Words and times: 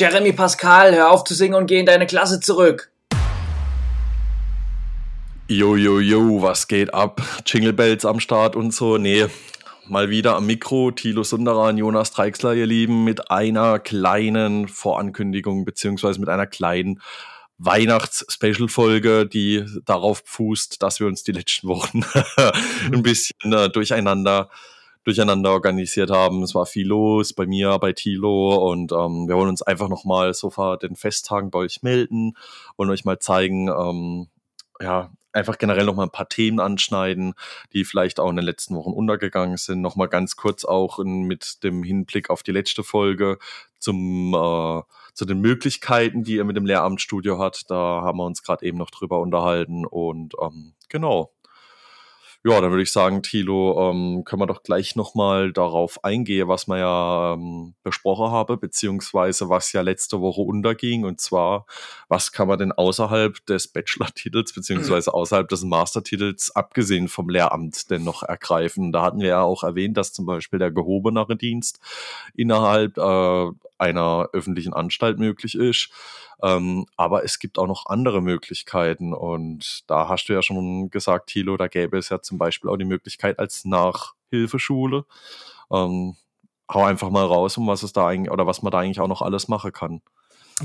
Jeremy 0.00 0.32
Pascal, 0.32 0.94
hör 0.94 1.10
auf 1.10 1.24
zu 1.24 1.34
singen 1.34 1.52
und 1.52 1.66
geh 1.66 1.78
in 1.78 1.84
deine 1.84 2.06
Klasse 2.06 2.40
zurück. 2.40 2.90
Jo, 5.46 5.76
jo, 5.76 6.00
jo, 6.00 6.40
was 6.40 6.68
geht 6.68 6.94
ab? 6.94 7.20
Jingle 7.44 7.74
Bells 7.74 8.06
am 8.06 8.18
Start 8.18 8.56
und 8.56 8.72
so. 8.72 8.96
Nee, 8.96 9.26
mal 9.86 10.08
wieder 10.08 10.36
am 10.36 10.46
Mikro. 10.46 10.90
Thilo 10.90 11.22
Sunderan, 11.22 11.76
Jonas 11.76 12.12
Dreixler, 12.12 12.54
ihr 12.54 12.64
Lieben, 12.64 13.04
mit 13.04 13.30
einer 13.30 13.78
kleinen 13.78 14.68
Vorankündigung, 14.68 15.66
beziehungsweise 15.66 16.18
mit 16.18 16.30
einer 16.30 16.46
kleinen 16.46 17.02
Weihnachts-Special-Folge, 17.58 19.26
die 19.26 19.66
darauf 19.84 20.22
fußt, 20.24 20.82
dass 20.82 21.00
wir 21.00 21.08
uns 21.08 21.24
die 21.24 21.32
letzten 21.32 21.68
Wochen 21.68 22.06
ein 22.90 23.02
bisschen 23.02 23.52
äh, 23.52 23.68
durcheinander 23.68 24.48
durcheinander 25.04 25.50
organisiert 25.52 26.10
haben. 26.10 26.42
Es 26.42 26.54
war 26.54 26.66
viel 26.66 26.86
los 26.86 27.32
bei 27.32 27.46
mir, 27.46 27.78
bei 27.78 27.92
Tilo 27.92 28.70
und 28.70 28.92
ähm, 28.92 29.28
wir 29.28 29.36
wollen 29.36 29.48
uns 29.48 29.62
einfach 29.62 29.88
nochmal 29.88 30.34
so 30.34 30.50
vor 30.50 30.78
den 30.78 30.96
Festtagen 30.96 31.50
bei 31.50 31.60
euch 31.60 31.82
melden 31.82 32.34
und 32.76 32.90
euch 32.90 33.04
mal 33.04 33.18
zeigen, 33.18 33.68
ähm, 33.68 34.28
ja, 34.80 35.10
einfach 35.32 35.58
generell 35.58 35.84
nochmal 35.84 36.06
ein 36.06 36.12
paar 36.12 36.28
Themen 36.28 36.60
anschneiden, 36.60 37.34
die 37.72 37.84
vielleicht 37.84 38.18
auch 38.18 38.30
in 38.30 38.36
den 38.36 38.44
letzten 38.44 38.74
Wochen 38.74 38.92
untergegangen 38.92 39.56
sind. 39.56 39.80
Nochmal 39.80 40.08
ganz 40.08 40.36
kurz 40.36 40.64
auch 40.64 40.98
in, 40.98 41.22
mit 41.22 41.62
dem 41.62 41.82
Hinblick 41.82 42.30
auf 42.30 42.42
die 42.42 42.52
letzte 42.52 42.82
Folge 42.82 43.38
zum 43.78 44.34
äh, 44.34 44.82
zu 45.14 45.24
den 45.24 45.40
Möglichkeiten, 45.40 46.24
die 46.24 46.36
ihr 46.36 46.44
mit 46.44 46.56
dem 46.56 46.66
Lehramtsstudio 46.66 47.38
hat. 47.38 47.70
Da 47.70 48.02
haben 48.02 48.18
wir 48.18 48.24
uns 48.24 48.42
gerade 48.42 48.64
eben 48.64 48.78
noch 48.78 48.90
drüber 48.90 49.20
unterhalten 49.20 49.86
und 49.86 50.34
ähm, 50.40 50.74
genau, 50.88 51.32
ja, 52.42 52.58
dann 52.58 52.70
würde 52.70 52.82
ich 52.82 52.92
sagen, 52.92 53.22
Thilo, 53.22 53.90
ähm, 53.90 54.24
können 54.24 54.40
wir 54.40 54.46
doch 54.46 54.62
gleich 54.62 54.96
nochmal 54.96 55.52
darauf 55.52 56.02
eingehen, 56.04 56.48
was 56.48 56.66
wir 56.68 56.78
ja 56.78 57.34
ähm, 57.34 57.74
besprochen 57.82 58.30
haben, 58.30 58.58
beziehungsweise 58.58 59.50
was 59.50 59.72
ja 59.72 59.82
letzte 59.82 60.22
Woche 60.22 60.40
unterging. 60.40 61.04
Und 61.04 61.20
zwar, 61.20 61.66
was 62.08 62.32
kann 62.32 62.48
man 62.48 62.58
denn 62.58 62.72
außerhalb 62.72 63.44
des 63.44 63.68
Bachelor-Titels, 63.68 64.54
beziehungsweise 64.54 65.12
außerhalb 65.14 65.48
des 65.48 65.64
Mastertitels, 65.64 66.50
abgesehen 66.56 67.08
vom 67.08 67.28
Lehramt, 67.28 67.90
denn 67.90 68.04
noch 68.04 68.22
ergreifen? 68.22 68.90
Da 68.90 69.02
hatten 69.02 69.20
wir 69.20 69.28
ja 69.28 69.42
auch 69.42 69.62
erwähnt, 69.62 69.98
dass 69.98 70.14
zum 70.14 70.24
Beispiel 70.24 70.58
der 70.58 70.70
gehobenere 70.70 71.36
Dienst 71.36 71.78
innerhalb 72.34 72.96
äh, 72.96 73.50
einer 73.80 74.28
öffentlichen 74.32 74.72
Anstalt 74.72 75.18
möglich 75.18 75.54
ist. 75.54 75.90
Ähm, 76.42 76.86
aber 76.96 77.24
es 77.24 77.38
gibt 77.38 77.58
auch 77.58 77.66
noch 77.66 77.86
andere 77.86 78.22
Möglichkeiten. 78.22 79.12
Und 79.12 79.82
da 79.88 80.08
hast 80.08 80.26
du 80.26 80.32
ja 80.32 80.42
schon 80.42 80.90
gesagt, 80.90 81.28
Thilo, 81.30 81.56
da 81.56 81.68
gäbe 81.68 81.98
es 81.98 82.08
ja 82.08 82.20
zum 82.20 82.38
Beispiel 82.38 82.70
auch 82.70 82.76
die 82.76 82.84
Möglichkeit 82.84 83.38
als 83.38 83.64
Nachhilfeschule. 83.64 85.04
Ähm, 85.72 86.16
hau 86.72 86.84
einfach 86.84 87.10
mal 87.10 87.24
raus, 87.24 87.56
um 87.56 87.66
was 87.66 87.82
es 87.82 87.92
da 87.92 88.06
eigentlich 88.06 88.30
oder 88.30 88.46
was 88.46 88.62
man 88.62 88.70
da 88.70 88.78
eigentlich 88.78 89.00
auch 89.00 89.08
noch 89.08 89.22
alles 89.22 89.48
machen 89.48 89.72
kann. 89.72 90.02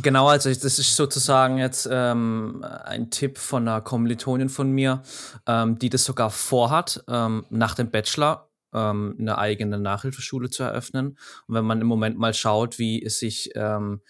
Genau, 0.02 0.28
also 0.28 0.50
das 0.50 0.78
ist 0.78 0.96
sozusagen 0.96 1.58
jetzt 1.58 1.88
ähm, 1.90 2.66
ein 2.84 3.10
Tipp 3.12 3.38
von 3.38 3.66
einer 3.66 3.80
Kommilitonin 3.80 4.50
von 4.50 4.70
mir, 4.70 5.02
ähm, 5.48 5.80
die 5.80 5.90
das 5.90 6.04
sogar 6.04 6.32
vorhat, 6.32 7.04
ähm, 7.08 7.46
nach 7.50 7.76
dem 7.76 7.90
Bachelor 7.92 8.50
ähm, 8.76 9.16
eine 9.18 9.38
eigene 9.38 9.80
Nachhilfeschule 9.80 10.50
zu 10.50 10.64
eröffnen. 10.64 11.18
Und 11.48 11.56
wenn 11.56 11.66
man 11.66 11.82
im 11.82 11.88
Moment 11.88 12.18
mal 12.18 12.34
schaut, 12.34 12.78
wie 12.78 13.02
es 13.02 13.20
sich 13.20 13.52
ähm, 13.56 14.02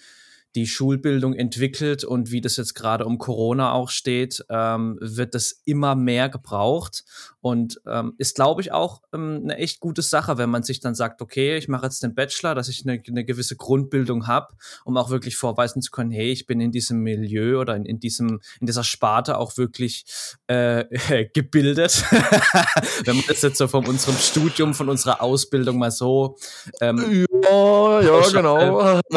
die 0.55 0.67
Schulbildung 0.67 1.33
entwickelt 1.33 2.03
und 2.03 2.31
wie 2.31 2.41
das 2.41 2.55
jetzt 2.55 2.75
gerade 2.75 3.05
um 3.05 3.17
Corona 3.17 3.73
auch 3.73 3.89
steht, 3.89 4.43
ähm, 4.49 4.97
wird 5.01 5.35
das 5.35 5.61
immer 5.65 5.95
mehr 5.95 6.29
gebraucht 6.29 7.03
und 7.41 7.81
ähm, 7.85 8.13
ist, 8.17 8.35
glaube 8.35 8.61
ich, 8.61 8.71
auch 8.71 9.01
ähm, 9.13 9.41
eine 9.43 9.57
echt 9.57 9.81
gute 9.81 10.01
Sache, 10.01 10.37
wenn 10.37 10.49
man 10.49 10.63
sich 10.63 10.79
dann 10.79 10.95
sagt, 10.95 11.21
okay, 11.21 11.57
ich 11.57 11.67
mache 11.67 11.85
jetzt 11.85 12.01
den 12.01 12.15
Bachelor, 12.15 12.55
dass 12.55 12.69
ich 12.69 12.87
eine, 12.87 13.01
eine 13.05 13.25
gewisse 13.25 13.57
Grundbildung 13.57 14.27
habe, 14.27 14.55
um 14.85 14.95
auch 14.97 15.09
wirklich 15.09 15.35
vorweisen 15.35 15.81
zu 15.81 15.91
können, 15.91 16.11
hey, 16.11 16.31
ich 16.31 16.47
bin 16.47 16.61
in 16.61 16.71
diesem 16.71 16.99
Milieu 17.01 17.59
oder 17.59 17.75
in, 17.75 17.85
in 17.85 17.99
diesem 17.99 18.39
in 18.59 18.67
dieser 18.67 18.83
Sparte 18.83 19.37
auch 19.37 19.57
wirklich 19.57 20.05
äh, 20.47 20.85
gebildet. 21.33 22.03
wenn 23.03 23.17
man 23.17 23.25
das 23.27 23.41
jetzt 23.41 23.57
so 23.57 23.67
von 23.67 23.85
unserem 23.85 24.17
Studium, 24.17 24.73
von 24.73 24.89
unserer 24.89 25.21
Ausbildung 25.21 25.77
mal 25.77 25.91
so 25.91 26.37
ähm, 26.81 27.25
ja, 27.43 28.01
ja, 28.01 28.29
genau. 28.29 29.01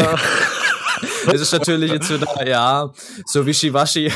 Es 1.32 1.40
ist 1.40 1.52
natürlich 1.52 1.92
jetzt 1.92 2.12
wieder, 2.12 2.46
ja, 2.46 2.92
so 3.26 3.44
wischiwaschi. 3.46 4.06
ja, 4.06 4.12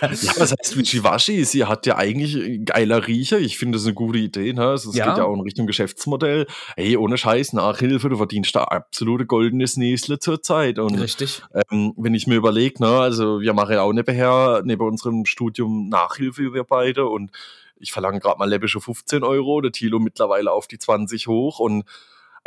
was 0.00 0.52
heißt 0.52 0.76
wischiwaschi? 0.76 1.44
Sie 1.44 1.64
hat 1.64 1.86
ja 1.86 1.96
eigentlich 1.96 2.64
geiler 2.64 3.06
Riecher. 3.06 3.38
Ich 3.38 3.58
finde 3.58 3.78
das 3.78 3.86
eine 3.86 3.94
gute 3.94 4.18
Idee. 4.18 4.52
Ne? 4.52 4.64
Also, 4.64 4.90
es 4.90 4.96
ja. 4.96 5.08
geht 5.08 5.18
ja 5.18 5.24
auch 5.24 5.34
in 5.34 5.40
Richtung 5.40 5.66
Geschäftsmodell. 5.66 6.46
Hey, 6.76 6.96
ohne 6.96 7.18
Scheiß, 7.18 7.52
Nachhilfe, 7.52 8.08
du 8.08 8.16
verdienst 8.16 8.54
da 8.54 8.64
absolute 8.64 9.26
goldenes 9.26 9.76
Näsle 9.76 10.18
zur 10.18 10.42
Zeit. 10.42 10.78
Und, 10.78 10.98
Richtig. 10.98 11.42
Ähm, 11.70 11.94
wenn 11.96 12.14
ich 12.14 12.26
mir 12.26 12.36
überlege, 12.36 12.82
ne, 12.82 12.98
also 12.98 13.40
wir 13.40 13.52
machen 13.52 13.74
ja 13.74 13.82
auch 13.82 13.92
nebenher, 13.92 14.62
neben 14.64 14.86
unserem 14.86 15.24
Studium 15.26 15.88
Nachhilfe, 15.88 16.52
wir 16.52 16.64
beide. 16.64 17.06
Und 17.06 17.30
ich 17.78 17.92
verlange 17.92 18.20
gerade 18.20 18.38
mal 18.38 18.48
läppische 18.48 18.80
15 18.80 19.24
Euro, 19.24 19.60
der 19.60 19.72
Tilo 19.72 19.98
mittlerweile 19.98 20.52
auf 20.52 20.66
die 20.66 20.78
20 20.78 21.26
hoch 21.26 21.58
und 21.58 21.84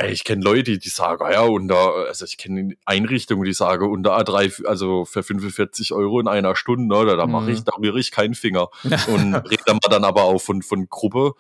ich 0.05 0.23
kenne 0.23 0.43
Leute, 0.43 0.77
die 0.77 0.89
sagen, 0.89 1.25
ja, 1.31 1.41
unter, 1.41 2.07
also 2.07 2.25
ich 2.25 2.37
kenne 2.37 2.75
Einrichtungen, 2.85 3.43
die 3.43 3.53
sagen, 3.53 3.89
unter 3.89 4.17
A3, 4.17 4.65
also 4.65 5.05
für 5.05 5.23
45 5.23 5.91
Euro 5.93 6.19
in 6.19 6.27
einer 6.27 6.55
Stunde, 6.55 6.95
oder, 6.95 7.17
da 7.17 7.25
mache 7.25 7.51
ich, 7.51 7.61
mhm. 7.61 7.65
da 7.65 7.71
rühre 7.77 7.99
ich 7.99 8.11
keinen 8.11 8.35
Finger. 8.35 8.69
Und 9.07 9.35
rede 9.35 9.63
dann 9.89 10.03
aber 10.03 10.23
auch 10.23 10.39
von, 10.39 10.61
von 10.61 10.87
Gruppe, 10.87 11.33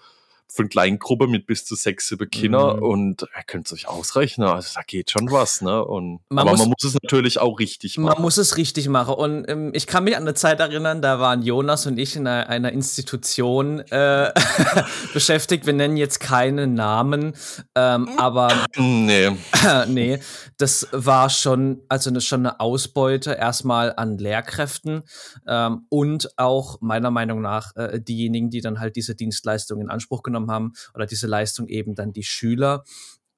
von 0.49 0.69
Kleingruppe 0.69 1.27
mit 1.27 1.45
bis 1.45 1.65
zu 1.65 1.75
sechs 1.75 2.13
Kinder 2.31 2.77
mhm. 2.77 2.83
und 2.83 3.21
ihr 3.21 3.43
könnt 3.45 3.67
es 3.67 3.73
euch 3.73 3.87
ausrechnen, 3.87 4.47
also 4.47 4.69
da 4.75 4.81
geht 4.85 5.11
schon 5.11 5.31
was, 5.31 5.61
ne? 5.61 5.83
Und, 5.83 6.21
man 6.29 6.43
aber 6.43 6.51
muss, 6.51 6.59
man 6.59 6.69
muss 6.69 6.83
es 6.83 6.97
natürlich 7.01 7.39
auch 7.39 7.59
richtig 7.59 7.97
machen. 7.97 8.15
Man 8.15 8.21
muss 8.21 8.37
es 8.37 8.57
richtig 8.57 8.87
machen 8.87 9.13
und 9.13 9.49
ähm, 9.49 9.71
ich 9.73 9.87
kann 9.87 10.03
mich 10.03 10.15
an 10.15 10.23
eine 10.23 10.33
Zeit 10.33 10.59
erinnern, 10.59 11.01
da 11.01 11.19
waren 11.19 11.43
Jonas 11.43 11.85
und 11.85 11.97
ich 11.97 12.15
in 12.15 12.27
einer, 12.27 12.49
einer 12.49 12.71
Institution 12.71 13.79
äh, 13.79 14.31
beschäftigt. 15.13 15.65
Wir 15.65 15.73
nennen 15.73 15.97
jetzt 15.97 16.19
keine 16.19 16.65
Namen, 16.65 17.33
ähm, 17.75 18.09
aber 18.17 18.51
nee. 18.77 19.31
nee, 19.87 20.19
das 20.57 20.87
war 20.91 21.29
schon, 21.29 21.81
also 21.89 22.09
eine, 22.09 22.21
schon 22.21 22.45
eine 22.45 22.59
Ausbeute 22.59 23.33
erstmal 23.33 23.93
an 23.95 24.17
Lehrkräften 24.17 25.03
ähm, 25.47 25.85
und 25.89 26.29
auch 26.37 26.79
meiner 26.81 27.11
Meinung 27.11 27.41
nach 27.41 27.75
äh, 27.75 27.99
diejenigen, 27.99 28.49
die 28.49 28.61
dann 28.61 28.79
halt 28.79 28.95
diese 28.95 29.15
Dienstleistung 29.15 29.81
in 29.81 29.89
Anspruch 29.89 30.23
genommen 30.23 30.36
genommen 30.37 30.51
haben 30.51 30.73
oder 30.93 31.05
diese 31.05 31.27
Leistung 31.27 31.67
eben 31.67 31.95
dann 31.95 32.13
die 32.13 32.23
Schüler. 32.23 32.83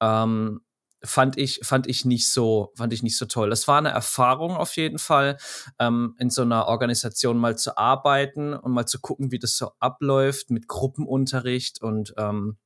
Ähm, 0.01 0.61
fand 1.03 1.37
ich 1.37 1.61
fand 1.63 1.87
ich 1.87 2.05
nicht 2.05 2.29
so 2.29 2.73
fand 2.75 2.93
ich 2.93 3.03
nicht 3.03 3.17
so 3.17 3.25
toll. 3.25 3.49
Das 3.49 3.67
war 3.67 3.77
eine 3.77 3.89
Erfahrung 3.89 4.55
auf 4.55 4.75
jeden 4.75 4.99
Fall, 4.99 5.37
ähm, 5.79 6.15
in 6.19 6.29
so 6.29 6.41
einer 6.41 6.67
Organisation 6.67 7.37
mal 7.37 7.57
zu 7.57 7.77
arbeiten 7.77 8.53
und 8.53 8.71
mal 8.73 8.85
zu 8.85 8.99
gucken, 8.99 9.31
wie 9.31 9.39
das 9.39 9.57
so 9.57 9.71
abläuft 9.79 10.49
mit 10.49 10.67
Gruppenunterricht 10.67 11.81
und 11.81 12.13
ähm, 12.17 12.57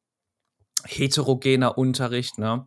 heterogener 0.85 1.77
Unterricht. 1.77 2.37
Ne? 2.37 2.65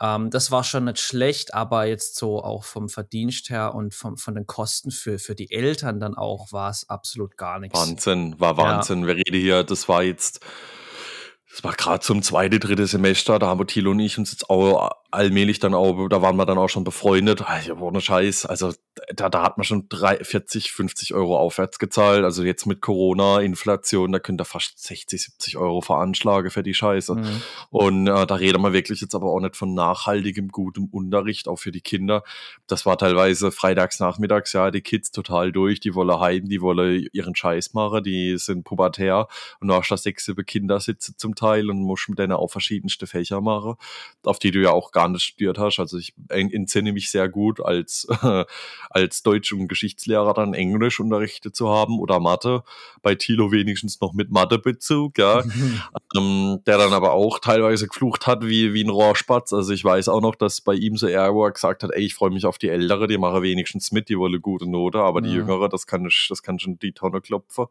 Ähm, 0.00 0.30
das 0.30 0.50
war 0.50 0.64
schon 0.64 0.84
nicht 0.84 0.98
schlecht, 0.98 1.54
aber 1.54 1.86
jetzt 1.86 2.16
so 2.16 2.42
auch 2.42 2.64
vom 2.64 2.88
Verdienst 2.88 3.50
her 3.50 3.74
und 3.74 3.94
vom, 3.94 4.16
von 4.16 4.34
den 4.34 4.46
Kosten 4.46 4.90
für, 4.90 5.18
für 5.18 5.34
die 5.34 5.50
Eltern 5.50 6.00
dann 6.00 6.14
auch 6.14 6.52
war 6.52 6.70
es 6.70 6.88
absolut 6.88 7.36
gar 7.36 7.60
nichts. 7.60 7.78
Wahnsinn, 7.78 8.38
war 8.38 8.56
Wahnsinn. 8.56 9.02
Ja. 9.02 9.06
Wir 9.08 9.16
reden 9.16 9.40
hier, 9.40 9.64
das 9.64 9.88
war 9.88 10.02
jetzt 10.02 10.40
das 11.56 11.64
war 11.64 11.72
gerade 11.72 12.00
zum 12.00 12.22
zweiten, 12.22 12.60
dritten 12.60 12.86
Semester, 12.86 13.38
da 13.38 13.46
haben 13.46 13.66
Thilo 13.66 13.92
und 13.92 14.00
ich 14.00 14.18
uns 14.18 14.30
jetzt 14.30 14.50
auch 14.50 14.90
allmählich 15.10 15.58
dann 15.58 15.74
auch, 15.74 16.08
da 16.08 16.22
waren 16.22 16.36
wir 16.36 16.46
dann 16.46 16.58
auch 16.58 16.68
schon 16.68 16.84
befreundet. 16.84 17.44
Ja, 17.66 17.74
ohne 17.78 18.00
Scheiß. 18.00 18.46
Also 18.46 18.72
da, 19.14 19.28
da 19.28 19.42
hat 19.42 19.58
man 19.58 19.64
schon 19.64 19.88
drei, 19.88 20.16
40, 20.22 20.72
50 20.72 21.14
Euro 21.14 21.38
aufwärts 21.38 21.78
gezahlt. 21.78 22.24
Also 22.24 22.42
jetzt 22.42 22.66
mit 22.66 22.80
Corona, 22.80 23.40
Inflation, 23.40 24.12
da 24.12 24.18
könnt 24.18 24.40
ihr 24.40 24.44
fast 24.44 24.82
60, 24.82 25.22
70 25.22 25.56
Euro 25.56 25.80
veranschlagen 25.80 26.50
für 26.50 26.62
die 26.62 26.74
Scheiße. 26.74 27.14
Mhm. 27.14 27.42
Und 27.70 28.06
äh, 28.06 28.26
da 28.26 28.34
reden 28.34 28.62
wir 28.62 28.72
wirklich 28.72 29.00
jetzt 29.00 29.14
aber 29.14 29.26
auch 29.26 29.40
nicht 29.40 29.56
von 29.56 29.74
nachhaltigem, 29.74 30.48
gutem 30.48 30.86
Unterricht, 30.86 31.48
auch 31.48 31.56
für 31.56 31.72
die 31.72 31.80
Kinder. 31.80 32.22
Das 32.66 32.86
war 32.86 32.96
teilweise 32.98 33.52
freitags 33.52 34.00
nachmittags, 34.00 34.52
ja, 34.52 34.70
die 34.70 34.80
Kids 34.80 35.10
total 35.10 35.52
durch, 35.52 35.80
die 35.80 35.94
wollen 35.94 36.18
heim, 36.18 36.48
die 36.48 36.60
wollen 36.60 37.06
ihren 37.12 37.34
Scheiß 37.34 37.74
machen, 37.74 38.02
die 38.02 38.38
sind 38.38 38.64
pubertär 38.64 39.28
und 39.60 39.68
du 39.68 39.74
hast 39.74 39.90
da 39.90 39.96
sechs 39.96 40.30
Kinder 40.46 40.80
sitzen 40.80 41.14
zum 41.16 41.34
Teil 41.34 41.70
und 41.70 41.82
musst 41.82 42.08
mit 42.08 42.18
denen 42.18 42.32
auch 42.32 42.48
verschiedenste 42.48 43.06
Fächer 43.06 43.40
machen, 43.40 43.74
auf 44.24 44.38
die 44.38 44.50
du 44.50 44.60
ja 44.60 44.70
auch 44.70 44.90
gar 44.96 45.06
Jahren 45.06 45.18
studiert 45.18 45.58
hast. 45.58 45.78
Also 45.78 45.98
ich 45.98 46.14
entsinne 46.28 46.92
mich 46.92 47.10
sehr 47.10 47.28
gut, 47.28 47.60
als, 47.60 48.06
äh, 48.22 48.44
als 48.90 49.22
Deutsch- 49.22 49.52
und 49.52 49.68
Geschichtslehrer 49.68 50.34
dann 50.34 50.54
Englisch 50.54 51.00
unterrichtet 51.00 51.56
zu 51.56 51.68
haben 51.68 51.98
oder 51.98 52.20
Mathe. 52.20 52.62
Bei 53.02 53.14
Thilo 53.14 53.52
wenigstens 53.52 54.00
noch 54.00 54.12
mit 54.12 54.30
Mathebezug, 54.30 55.18
ja. 55.18 55.42
ähm, 56.16 56.60
der 56.66 56.78
dann 56.78 56.92
aber 56.92 57.12
auch 57.12 57.38
teilweise 57.38 57.88
geflucht 57.88 58.26
hat 58.26 58.46
wie, 58.46 58.74
wie 58.74 58.84
ein 58.84 58.90
Rohrspatz. 58.90 59.52
Also 59.52 59.72
ich 59.72 59.84
weiß 59.84 60.08
auch 60.08 60.20
noch, 60.20 60.34
dass 60.34 60.60
bei 60.60 60.74
ihm 60.74 60.96
so 60.96 61.06
er, 61.06 61.34
wo 61.34 61.44
er 61.44 61.52
gesagt 61.52 61.82
hat, 61.82 61.90
ey, 61.92 62.04
ich 62.04 62.14
freue 62.14 62.30
mich 62.30 62.46
auf 62.46 62.58
die 62.58 62.68
Ältere, 62.68 63.06
die 63.06 63.18
mache 63.18 63.42
wenigstens 63.42 63.92
mit, 63.92 64.08
die 64.08 64.18
wolle 64.18 64.40
gute 64.40 64.68
Note, 64.68 64.98
aber 64.98 65.20
die 65.20 65.32
Jüngere, 65.32 65.68
das 65.68 65.86
kann 65.86 66.06
ich, 66.06 66.26
das 66.28 66.42
kann 66.42 66.58
schon 66.58 66.78
die 66.78 66.92
Tonne 66.92 67.20
klopfen. 67.20 67.66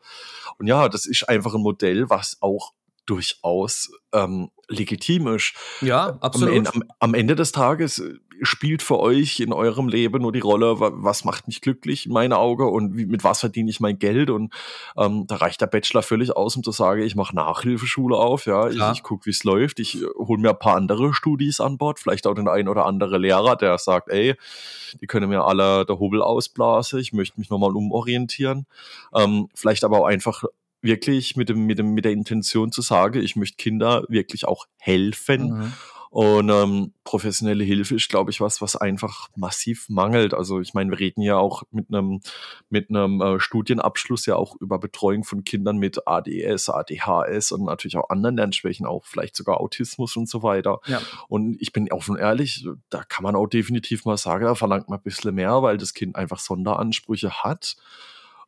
Und 0.57 0.68
ja, 0.68 0.89
das 0.89 1.06
ist 1.06 1.27
einfach 1.27 1.54
ein 1.54 1.62
Modell, 1.62 2.10
was 2.10 2.38
auch 2.42 2.74
durchaus 3.05 3.91
ähm, 4.13 4.49
legitim 4.67 5.27
ist. 5.27 5.53
Ja, 5.81 6.17
absolut. 6.21 6.67
Am, 6.67 6.81
am, 6.81 6.83
am, 6.99 7.13
Ende 7.13 7.35
des 7.35 7.51
Tages 7.51 8.01
spielt 8.41 8.81
für 8.81 8.99
euch 8.99 9.39
in 9.39 9.53
eurem 9.53 9.87
Leben 9.87 10.21
nur 10.21 10.31
die 10.31 10.39
Rolle, 10.39 10.75
was 10.79 11.23
macht 11.23 11.47
mich 11.47 11.61
glücklich 11.61 12.05
in 12.05 12.13
meinen 12.13 12.33
Augen 12.33 12.67
und 12.67 12.97
wie, 12.97 13.05
mit 13.05 13.23
was 13.23 13.39
verdiene 13.39 13.69
ich 13.69 13.79
mein 13.79 13.99
Geld 13.99 14.29
und 14.29 14.53
ähm, 14.97 15.25
da 15.27 15.37
reicht 15.37 15.61
der 15.61 15.67
Bachelor 15.67 16.03
völlig 16.03 16.35
aus, 16.35 16.55
um 16.55 16.63
zu 16.63 16.71
sagen, 16.71 17.01
ich 17.01 17.15
mache 17.15 17.35
Nachhilfeschule 17.35 18.17
auf, 18.17 18.45
ja, 18.45 18.67
Klar. 18.69 18.91
ich, 18.91 18.97
ich 18.97 19.03
gucke, 19.03 19.25
wie 19.25 19.31
es 19.31 19.43
läuft, 19.43 19.79
ich 19.79 20.01
äh, 20.01 20.05
hole 20.17 20.41
mir 20.41 20.49
ein 20.49 20.59
paar 20.59 20.75
andere 20.75 21.13
Studis 21.13 21.59
an 21.59 21.77
Bord, 21.77 21.99
vielleicht 21.99 22.27
auch 22.27 22.33
den 22.33 22.47
einen 22.47 22.67
oder 22.67 22.85
andere 22.85 23.17
Lehrer, 23.17 23.55
der 23.55 23.77
sagt, 23.77 24.09
ey, 24.09 24.35
die 24.99 25.07
können 25.07 25.29
mir 25.29 25.45
alle 25.45 25.85
der 25.85 25.99
Hubel 25.99 26.21
ausblasen, 26.21 26.99
ich 26.99 27.13
möchte 27.13 27.39
mich 27.39 27.49
nochmal 27.49 27.75
umorientieren, 27.75 28.65
ähm, 29.13 29.47
vielleicht 29.53 29.83
aber 29.83 29.99
auch 29.99 30.05
einfach 30.05 30.43
wirklich 30.85 31.35
mit 31.35 31.49
dem, 31.49 31.65
mit 31.65 31.79
dem, 31.79 31.93
mit 31.93 32.05
der 32.05 32.13
Intention 32.13 32.71
zu 32.71 32.81
sagen, 32.81 33.21
ich 33.21 33.35
möchte 33.35 33.57
Kinder 33.57 34.05
wirklich 34.07 34.45
auch 34.45 34.65
helfen. 34.77 35.49
Mhm 35.49 35.73
und 36.15 36.49
ähm, 36.49 36.93
professionelle 37.03 37.65
Hilfe 37.65 37.95
ist, 37.95 38.07
glaube 38.07 38.31
ich, 38.31 38.39
was, 38.39 38.61
was 38.61 38.77
einfach 38.77 39.27
massiv 39.35 39.89
mangelt. 39.89 40.33
Also 40.33 40.61
ich 40.61 40.73
meine, 40.73 40.89
wir 40.91 40.97
reden 40.97 41.21
ja 41.21 41.35
auch 41.35 41.63
mit 41.71 41.89
einem 41.89 42.21
mit 42.69 42.89
einem 42.89 43.19
äh, 43.19 43.37
Studienabschluss 43.41 44.25
ja 44.25 44.37
auch 44.37 44.55
über 44.61 44.79
Betreuung 44.79 45.25
von 45.25 45.43
Kindern 45.43 45.75
mit 45.75 46.07
ADS, 46.07 46.69
ADHS 46.69 47.51
und 47.51 47.65
natürlich 47.65 47.97
auch 47.97 48.09
anderen 48.09 48.38
Lernschwächen, 48.38 48.85
auch 48.85 49.03
vielleicht 49.03 49.35
sogar 49.35 49.59
Autismus 49.59 50.15
und 50.15 50.29
so 50.29 50.41
weiter. 50.41 50.79
Ja. 50.88 51.01
Und 51.27 51.61
ich 51.61 51.73
bin 51.73 51.91
offen 51.91 52.15
ehrlich, 52.15 52.65
da 52.89 53.03
kann 53.03 53.23
man 53.23 53.35
auch 53.35 53.47
definitiv 53.47 54.05
mal 54.05 54.15
sagen, 54.15 54.45
da 54.45 54.55
verlangt 54.55 54.88
man 54.88 54.99
ein 54.99 55.03
bisschen 55.03 55.35
mehr, 55.35 55.63
weil 55.63 55.77
das 55.77 55.93
Kind 55.93 56.15
einfach 56.15 56.39
Sonderansprüche 56.39 57.43
hat. 57.43 57.75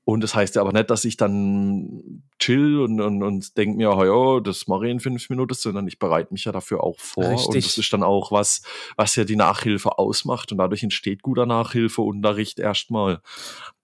Und 0.08 0.22
das 0.22 0.36
heißt 0.36 0.56
ja 0.56 0.62
aber 0.62 0.72
nicht, 0.72 0.90
dass 0.90 1.04
ich 1.04 1.18
dann 1.18 2.24
chill 2.40 2.80
und, 2.80 3.02
und, 3.02 3.24
und 3.24 3.58
denke 3.58 3.76
mir, 3.76 3.90
ja, 3.90 4.40
das 4.40 4.66
mache 4.66 4.86
ich 4.86 4.92
in 4.92 5.02
fünf 5.02 5.30
Minuten, 5.30 5.54
sondern 5.54 5.86
ich 5.86 6.00
bereite 6.00 6.32
mich 6.32 6.46
ja 6.46 6.54
dafür 6.54 6.82
auch 6.82 6.98
vor. 6.98 7.26
Richtig. 7.26 7.48
Und 7.48 7.56
das 7.58 7.78
ist 7.78 7.92
dann 7.92 8.04
auch 8.04 8.32
was, 8.32 8.62
was 8.96 9.18
ja 9.18 9.26
die 9.26 9.36
Nachhilfe 9.36 10.00
ausmacht. 10.00 10.54
Und 10.54 10.60
dadurch 10.60 10.82
entsteht 10.82 11.24
guter 11.24 11.46
Nachhilfeunterricht 11.46 12.58
erstmal. 12.58 13.20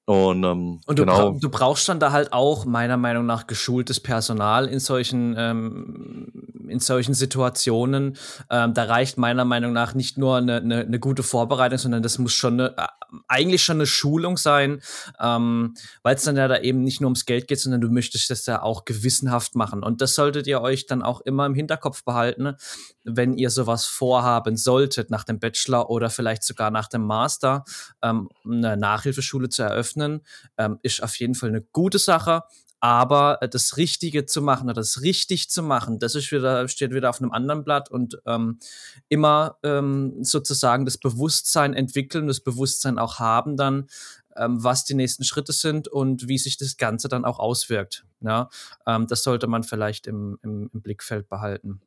Und, 0.06 0.44
ähm, 0.44 0.82
und 0.86 1.00
du, 1.00 1.06
genau. 1.06 1.32
du 1.40 1.50
brauchst 1.50 1.88
dann 1.88 2.02
da 2.02 2.12
halt 2.12 2.34
auch 2.34 2.66
meiner 2.66 2.98
Meinung 2.98 3.26
nach 3.26 3.48
geschultes 3.48 4.02
Personal 4.02 4.68
in 4.68 4.80
solchen, 4.80 5.34
ähm, 5.38 6.68
in 6.68 6.82
solchen 6.82 7.14
Situationen. 7.14 8.18
Ähm, 8.50 8.74
da 8.74 8.84
reicht 8.84 9.18
meiner 9.18 9.46
Meinung 9.46 9.72
nach 9.72 9.94
nicht 9.94 10.18
nur 10.18 10.38
eine, 10.38 10.58
eine, 10.58 10.82
eine 10.82 11.00
gute 11.00 11.24
Vorbereitung, 11.24 11.78
sondern 11.78 12.04
das 12.04 12.18
muss 12.18 12.34
schon 12.34 12.60
eine, 12.60 12.78
äh, 12.78 12.88
eigentlich 13.30 13.64
schon 13.64 13.78
eine 13.78 13.86
Schulung 13.86 14.36
sein, 14.36 14.82
ähm, 15.22 15.74
weil 16.02 16.16
es 16.16 16.24
dann 16.24 16.36
ja 16.36 16.50
da 16.50 16.60
eben 16.60 16.84
nicht 16.84 17.00
nur 17.00 17.08
ums 17.08 17.26
Geld 17.26 17.48
geht, 17.48 17.62
sondern 17.62 17.80
du 17.80 17.90
möchtest 17.90 18.30
das 18.30 18.46
ja 18.46 18.62
auch 18.62 18.84
gewissenhaft 18.84 19.56
machen. 19.56 19.84
Und 19.84 20.02
das 20.02 20.16
solltet 20.16 20.48
ihr 20.48 20.60
euch 20.60 20.86
dann 20.86 21.02
auch 21.02 21.22
immer 21.22 21.46
im 21.46 21.56
Hinterkopf 21.56 22.04
behalten, 22.04 22.56
wenn 23.04 23.38
ihr 23.38 23.50
sowas 23.50 23.86
vorhaben 23.86 24.58
solltet, 24.58 25.10
nach 25.10 25.24
dem 25.24 25.40
Bachelor 25.40 25.90
oder 25.90 26.10
vielleicht 26.10 26.44
sogar 26.44 26.72
nach 26.72 26.88
dem 26.88 27.06
Master 27.06 27.64
ähm, 28.02 28.30
eine 28.46 28.78
Nachhilfeschule 28.78 29.50
zu 29.50 29.64
eröffnen, 29.64 30.22
ähm, 30.58 30.80
ist 30.82 31.04
auf 31.04 31.16
jeden 31.20 31.36
Fall 31.36 31.50
eine 31.50 31.62
gute 31.62 32.00
Sache. 32.00 32.44
Aber 32.80 33.40
das 33.50 33.78
Richtige 33.78 34.26
zu 34.26 34.42
machen 34.42 34.66
oder 34.66 34.74
das 34.74 35.02
richtig 35.04 35.50
zu 35.50 35.64
machen, 35.64 36.00
das 36.00 36.16
ist 36.16 36.34
wieder, 36.34 36.68
steht 36.68 36.94
wieder 36.94 37.10
auf 37.10 37.22
einem 37.22 37.32
anderen 37.32 37.64
Blatt 37.64 37.90
und 37.90 38.20
ähm, 38.26 38.60
immer 39.08 39.58
ähm, 39.64 40.22
sozusagen 40.22 40.84
das 40.84 40.98
Bewusstsein 40.98 41.74
entwickeln, 41.74 42.28
das 42.28 42.42
Bewusstsein 42.42 43.00
auch 43.00 43.20
haben 43.20 43.56
dann, 43.56 43.88
ähm, 44.36 44.62
was 44.62 44.84
die 44.84 44.96
nächsten 44.96 45.24
Schritte 45.24 45.54
sind 45.54 45.88
und 45.88 46.28
wie 46.28 46.38
sich 46.38 46.58
das 46.58 46.76
Ganze 46.76 47.08
dann 47.08 47.24
auch 47.24 47.40
auswirkt. 47.40 48.06
Ja? 48.20 48.50
Ähm, 48.86 49.08
das 49.08 49.24
sollte 49.24 49.48
man 49.48 49.64
vielleicht 49.64 50.06
im, 50.06 50.38
im, 50.44 50.70
im 50.74 50.82
Blickfeld 50.82 51.30
behalten. 51.30 51.82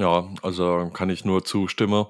Ja, 0.00 0.28
also 0.42 0.90
kann 0.92 1.10
ich 1.10 1.24
nur 1.24 1.44
zustimmen. 1.44 2.06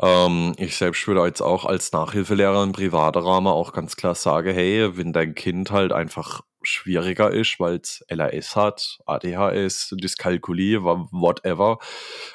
Ähm, 0.00 0.54
ich 0.58 0.76
selbst 0.76 1.06
würde 1.06 1.24
jetzt 1.24 1.40
auch 1.40 1.64
als 1.64 1.92
Nachhilfelehrer 1.92 2.64
im 2.64 2.72
privaten 2.72 3.18
Rahmen 3.20 3.46
auch 3.46 3.72
ganz 3.72 3.94
klar 3.96 4.16
sagen, 4.16 4.52
hey, 4.52 4.96
wenn 4.96 5.12
dein 5.12 5.34
Kind 5.36 5.70
halt 5.70 5.92
einfach 5.92 6.42
schwieriger 6.68 7.30
ist, 7.30 7.58
weil 7.58 7.76
es 7.76 8.04
LAS 8.08 8.54
hat, 8.54 8.98
ADHS, 9.06 9.94
Dyskalkulie, 9.98 10.82
whatever, 10.82 11.78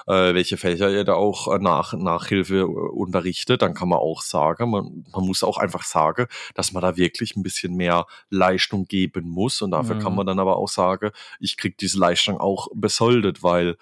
äh, 0.08 0.34
welche 0.34 0.58
Fächer 0.58 0.90
ihr 0.90 1.04
da 1.04 1.14
auch 1.14 1.60
nach 1.60 1.94
Nachhilfe 1.94 2.60
äh, 2.60 2.64
unterrichtet, 2.64 3.62
dann 3.62 3.74
kann 3.74 3.90
man 3.90 4.00
auch 4.00 4.22
sagen, 4.22 4.72
man, 4.72 5.06
man 5.14 5.26
muss 5.26 5.44
auch 5.44 5.58
einfach 5.58 5.84
sagen, 5.84 6.28
dass 6.56 6.72
man 6.72 6.82
da 6.82 6.98
wirklich 6.98 7.36
ein 7.36 7.44
bisschen 7.44 7.76
mehr 7.76 8.06
Leistung 8.30 8.86
geben 8.86 9.30
muss 9.30 9.62
und 9.62 9.72
dafür 9.72 9.96
mhm. 9.96 10.00
kann 10.00 10.16
man 10.16 10.26
dann 10.26 10.40
aber 10.40 10.58
auch 10.58 10.70
sagen, 10.70 11.12
ich 11.40 11.58
krieg 11.58 11.78
diese 11.78 12.00
Leistung 12.00 12.40
auch 12.40 12.68
besoldet, 12.74 13.44
weil 13.44 13.78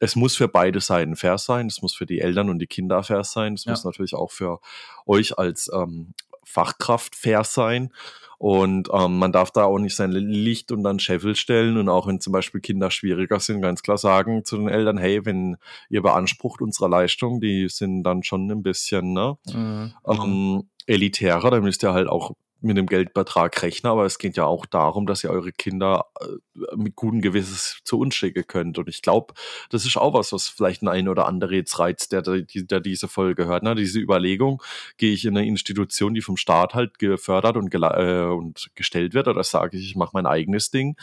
es 0.00 0.16
muss 0.16 0.36
für 0.36 0.48
beide 0.48 0.80
Seiten 0.80 1.14
fair 1.14 1.38
sein, 1.38 1.68
es 1.68 1.80
muss 1.80 1.94
für 1.94 2.06
die 2.06 2.20
Eltern 2.20 2.50
und 2.50 2.58
die 2.58 2.66
Kinder 2.66 3.04
fair 3.04 3.22
sein, 3.22 3.54
es 3.54 3.64
ja. 3.64 3.70
muss 3.70 3.84
natürlich 3.84 4.14
auch 4.14 4.32
für 4.32 4.60
euch 5.06 5.38
als 5.38 5.70
ähm, 5.72 6.14
Fachkraft 6.44 7.14
fair 7.14 7.44
sein. 7.44 7.92
Und 8.42 8.88
ähm, 8.92 9.20
man 9.20 9.30
darf 9.30 9.52
da 9.52 9.66
auch 9.66 9.78
nicht 9.78 9.94
sein 9.94 10.10
Licht 10.10 10.72
unter 10.72 10.92
den 10.92 10.98
Scheffel 10.98 11.36
stellen 11.36 11.76
und 11.76 11.88
auch 11.88 12.08
wenn 12.08 12.18
zum 12.18 12.32
Beispiel 12.32 12.60
Kinder 12.60 12.90
schwieriger 12.90 13.38
sind, 13.38 13.62
ganz 13.62 13.84
klar 13.84 13.98
sagen 13.98 14.44
zu 14.44 14.56
den 14.56 14.66
Eltern, 14.66 14.98
hey, 14.98 15.24
wenn 15.24 15.58
ihr 15.88 16.02
beansprucht 16.02 16.60
unsere 16.60 16.88
Leistung, 16.88 17.40
die 17.40 17.68
sind 17.68 18.02
dann 18.02 18.24
schon 18.24 18.50
ein 18.50 18.64
bisschen 18.64 19.12
ne, 19.12 19.38
mhm. 19.46 19.92
ähm, 20.08 20.64
elitärer, 20.86 21.52
dann 21.52 21.62
müsst 21.62 21.84
ihr 21.84 21.92
halt 21.92 22.08
auch 22.08 22.32
mit 22.62 22.76
dem 22.76 22.86
Geldbetrag 22.86 23.60
rechnen, 23.62 23.90
aber 23.90 24.04
es 24.04 24.18
geht 24.18 24.36
ja 24.36 24.44
auch 24.44 24.66
darum, 24.66 25.06
dass 25.06 25.24
ihr 25.24 25.30
eure 25.30 25.52
Kinder 25.52 26.06
äh, 26.20 26.76
mit 26.76 26.96
gutem 26.96 27.20
Gewisses 27.20 27.80
zu 27.84 27.98
uns 27.98 28.14
schicken 28.14 28.46
könnt. 28.46 28.78
Und 28.78 28.88
ich 28.88 29.02
glaube, 29.02 29.34
das 29.70 29.84
ist 29.84 29.96
auch 29.96 30.14
was, 30.14 30.32
was 30.32 30.48
vielleicht 30.48 30.82
ein 30.82 31.08
oder 31.08 31.26
andere 31.26 31.56
jetzt 31.56 31.78
reizt, 31.78 32.12
der, 32.12 32.22
der, 32.22 32.42
der 32.42 32.80
diese 32.80 33.08
Folge 33.08 33.46
hört. 33.46 33.62
Ne? 33.62 33.74
Diese 33.74 33.98
Überlegung, 33.98 34.62
gehe 34.96 35.12
ich 35.12 35.24
in 35.24 35.36
eine 35.36 35.46
Institution, 35.46 36.14
die 36.14 36.22
vom 36.22 36.36
Staat 36.36 36.74
halt 36.74 36.98
gefördert 36.98 37.56
und, 37.56 37.74
äh, 37.74 38.24
und 38.24 38.70
gestellt 38.74 39.14
wird, 39.14 39.28
oder 39.28 39.42
sage 39.44 39.76
ich, 39.76 39.84
ich 39.84 39.96
mache 39.96 40.12
mein 40.14 40.26
eigenes 40.26 40.70
Ding 40.70 40.96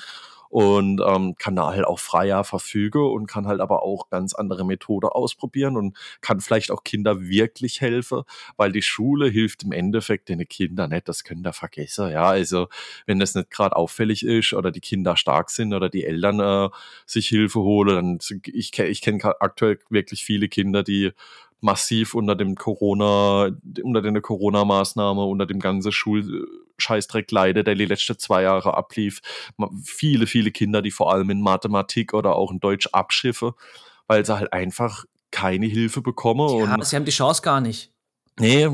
und 0.49 1.01
ähm, 1.05 1.35
kann 1.37 1.55
da 1.55 1.67
halt 1.67 1.85
auch 1.85 1.99
freier 1.99 2.43
verfüge 2.43 3.05
und 3.05 3.27
kann 3.27 3.47
halt 3.47 3.61
aber 3.61 3.83
auch 3.83 4.09
ganz 4.09 4.33
andere 4.33 4.65
Methode 4.65 5.13
ausprobieren 5.13 5.77
und 5.77 5.95
kann 6.21 6.41
vielleicht 6.41 6.71
auch 6.71 6.83
Kinder 6.83 7.21
wirklich 7.21 7.81
helfen, 7.81 8.23
weil 8.57 8.71
die 8.71 8.81
Schule 8.81 9.29
hilft 9.29 9.63
im 9.63 9.71
Endeffekt 9.71 10.29
den 10.29 10.47
Kindern 10.47 10.89
nicht, 10.89 11.07
das 11.07 11.23
können 11.23 11.43
da 11.43 11.51
vergessen, 11.51 12.11
ja, 12.11 12.25
also 12.25 12.67
wenn 13.05 13.19
das 13.19 13.35
nicht 13.35 13.51
gerade 13.51 13.75
auffällig 13.75 14.25
ist 14.25 14.53
oder 14.53 14.71
die 14.71 14.81
Kinder 14.81 15.15
stark 15.15 15.49
sind 15.51 15.73
oder 15.73 15.89
die 15.89 16.03
Eltern 16.03 16.39
äh, 16.39 16.69
sich 17.05 17.27
Hilfe 17.27 17.59
holen, 17.59 18.19
dann 18.19 18.41
ich, 18.45 18.77
ich 18.77 19.01
kenne 19.01 19.23
aktuell 19.41 19.79
wirklich 19.89 20.23
viele 20.23 20.49
Kinder, 20.49 20.83
die 20.83 21.11
massiv 21.61 22.15
unter 22.15 22.35
dem 22.35 22.55
Corona, 22.55 23.51
unter 23.83 24.01
den 24.01 24.21
Corona-Maßnahme, 24.21 25.23
unter 25.23 25.45
dem 25.45 25.59
ganzen 25.59 25.91
Schulscheißdreck 26.89 27.31
leidet, 27.31 27.67
der 27.67 27.75
die 27.75 27.85
letzten 27.85 28.17
zwei 28.17 28.43
Jahre 28.43 28.75
ablief. 28.75 29.21
Viele, 29.83 30.27
viele 30.27 30.51
Kinder, 30.51 30.81
die 30.81 30.91
vor 30.91 31.13
allem 31.13 31.29
in 31.29 31.41
Mathematik 31.41 32.13
oder 32.13 32.35
auch 32.35 32.51
in 32.51 32.59
Deutsch 32.59 32.87
abschiffe, 32.91 33.53
weil 34.07 34.25
sie 34.25 34.37
halt 34.37 34.51
einfach 34.53 35.05
keine 35.31 35.67
Hilfe 35.67 36.01
bekommen. 36.01 36.59
Ja, 36.59 36.75
und 36.75 36.85
sie 36.85 36.95
haben 36.95 37.05
die 37.05 37.11
Chance 37.11 37.41
gar 37.41 37.61
nicht. 37.61 37.91
Nee, 38.41 38.69